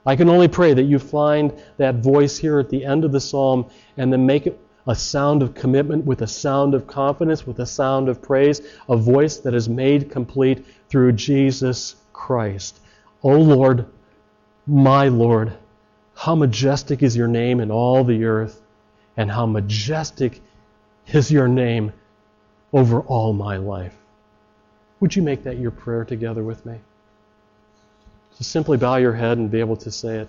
I 0.06 0.16
can 0.16 0.28
only 0.28 0.48
pray 0.48 0.74
that 0.74 0.82
you 0.82 0.98
find 0.98 1.52
that 1.78 1.96
voice 1.96 2.36
here 2.36 2.58
at 2.58 2.68
the 2.68 2.84
end 2.84 3.04
of 3.04 3.12
the 3.12 3.20
psalm 3.20 3.66
and 3.96 4.12
then 4.12 4.26
make 4.26 4.46
it 4.46 4.60
a 4.86 4.94
sound 4.94 5.42
of 5.42 5.54
commitment 5.54 6.04
with 6.04 6.20
a 6.20 6.26
sound 6.26 6.74
of 6.74 6.86
confidence, 6.86 7.46
with 7.46 7.58
a 7.58 7.66
sound 7.66 8.08
of 8.08 8.20
praise, 8.20 8.60
a 8.88 8.96
voice 8.96 9.38
that 9.38 9.54
is 9.54 9.68
made 9.68 10.10
complete 10.10 10.64
through 10.90 11.12
Jesus 11.12 11.96
Christ. 12.12 12.80
O 13.22 13.32
oh 13.32 13.40
Lord, 13.40 13.86
my 14.66 15.08
Lord, 15.08 15.54
how 16.14 16.34
majestic 16.34 17.02
is 17.02 17.16
your 17.16 17.28
name 17.28 17.60
in 17.60 17.70
all 17.70 18.04
the 18.04 18.24
earth, 18.24 18.60
and 19.16 19.30
how 19.30 19.46
majestic 19.46 20.42
is 21.06 21.30
your 21.30 21.48
name 21.48 21.92
over 22.74 23.00
all 23.02 23.32
my 23.32 23.56
life. 23.56 23.94
Would 24.98 25.14
you 25.14 25.22
make 25.22 25.44
that 25.44 25.58
your 25.58 25.70
prayer 25.70 26.04
together 26.04 26.42
with 26.42 26.66
me? 26.66 26.80
Just 28.36 28.50
simply 28.50 28.76
bow 28.76 28.96
your 28.96 29.12
head 29.12 29.38
and 29.38 29.48
be 29.48 29.60
able 29.60 29.76
to 29.76 29.92
say 29.92 30.18
it. 30.18 30.28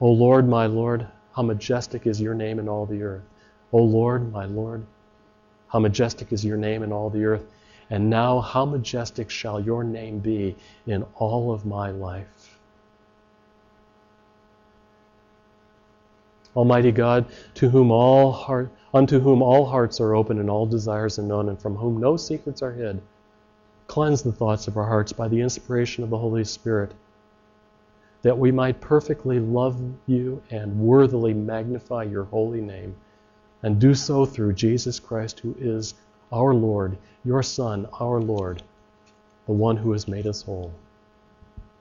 O 0.00 0.10
Lord, 0.10 0.48
my 0.48 0.64
Lord, 0.64 1.06
how 1.36 1.42
majestic 1.42 2.06
is 2.06 2.18
your 2.18 2.34
name 2.34 2.58
in 2.58 2.66
all 2.66 2.86
the 2.86 3.02
earth. 3.02 3.22
O 3.72 3.82
Lord, 3.82 4.32
my 4.32 4.46
Lord, 4.46 4.86
how 5.68 5.80
majestic 5.80 6.32
is 6.32 6.44
your 6.46 6.56
name 6.56 6.82
in 6.82 6.92
all 6.92 7.10
the 7.10 7.26
earth. 7.26 7.44
And 7.90 8.08
now, 8.08 8.40
how 8.40 8.64
majestic 8.64 9.28
shall 9.28 9.60
your 9.60 9.84
name 9.84 10.20
be 10.20 10.56
in 10.86 11.04
all 11.16 11.52
of 11.52 11.66
my 11.66 11.90
life. 11.90 12.39
Almighty 16.56 16.90
God, 16.90 17.26
to 17.54 17.68
whom 17.68 17.90
all 17.90 18.32
heart, 18.32 18.70
unto 18.92 19.20
whom 19.20 19.40
all 19.42 19.66
hearts 19.66 20.00
are 20.00 20.14
open 20.14 20.38
and 20.40 20.50
all 20.50 20.66
desires 20.66 21.18
are 21.18 21.22
known, 21.22 21.48
and 21.48 21.60
from 21.60 21.76
whom 21.76 21.98
no 21.98 22.16
secrets 22.16 22.62
are 22.62 22.72
hid. 22.72 23.00
Cleanse 23.86 24.22
the 24.22 24.32
thoughts 24.32 24.68
of 24.68 24.76
our 24.76 24.86
hearts 24.86 25.12
by 25.12 25.28
the 25.28 25.40
inspiration 25.40 26.04
of 26.04 26.10
the 26.10 26.18
Holy 26.18 26.44
Spirit, 26.44 26.92
that 28.22 28.38
we 28.38 28.50
might 28.52 28.80
perfectly 28.80 29.38
love 29.38 29.80
you 30.06 30.42
and 30.50 30.80
worthily 30.80 31.34
magnify 31.34 32.02
your 32.02 32.24
holy 32.24 32.60
name, 32.60 32.94
and 33.62 33.80
do 33.80 33.94
so 33.94 34.24
through 34.26 34.52
Jesus 34.52 34.98
Christ, 34.98 35.40
who 35.40 35.54
is 35.58 35.94
our 36.32 36.54
Lord, 36.54 36.96
your 37.24 37.42
Son, 37.42 37.86
our 38.00 38.20
Lord, 38.20 38.62
the 39.46 39.52
one 39.52 39.76
who 39.76 39.92
has 39.92 40.08
made 40.08 40.26
us 40.26 40.42
whole. 40.42 40.72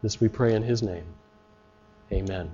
This 0.01 0.19
we 0.19 0.29
pray 0.29 0.55
in 0.55 0.63
his 0.63 0.82
name. 0.82 1.05
Amen. 2.12 2.49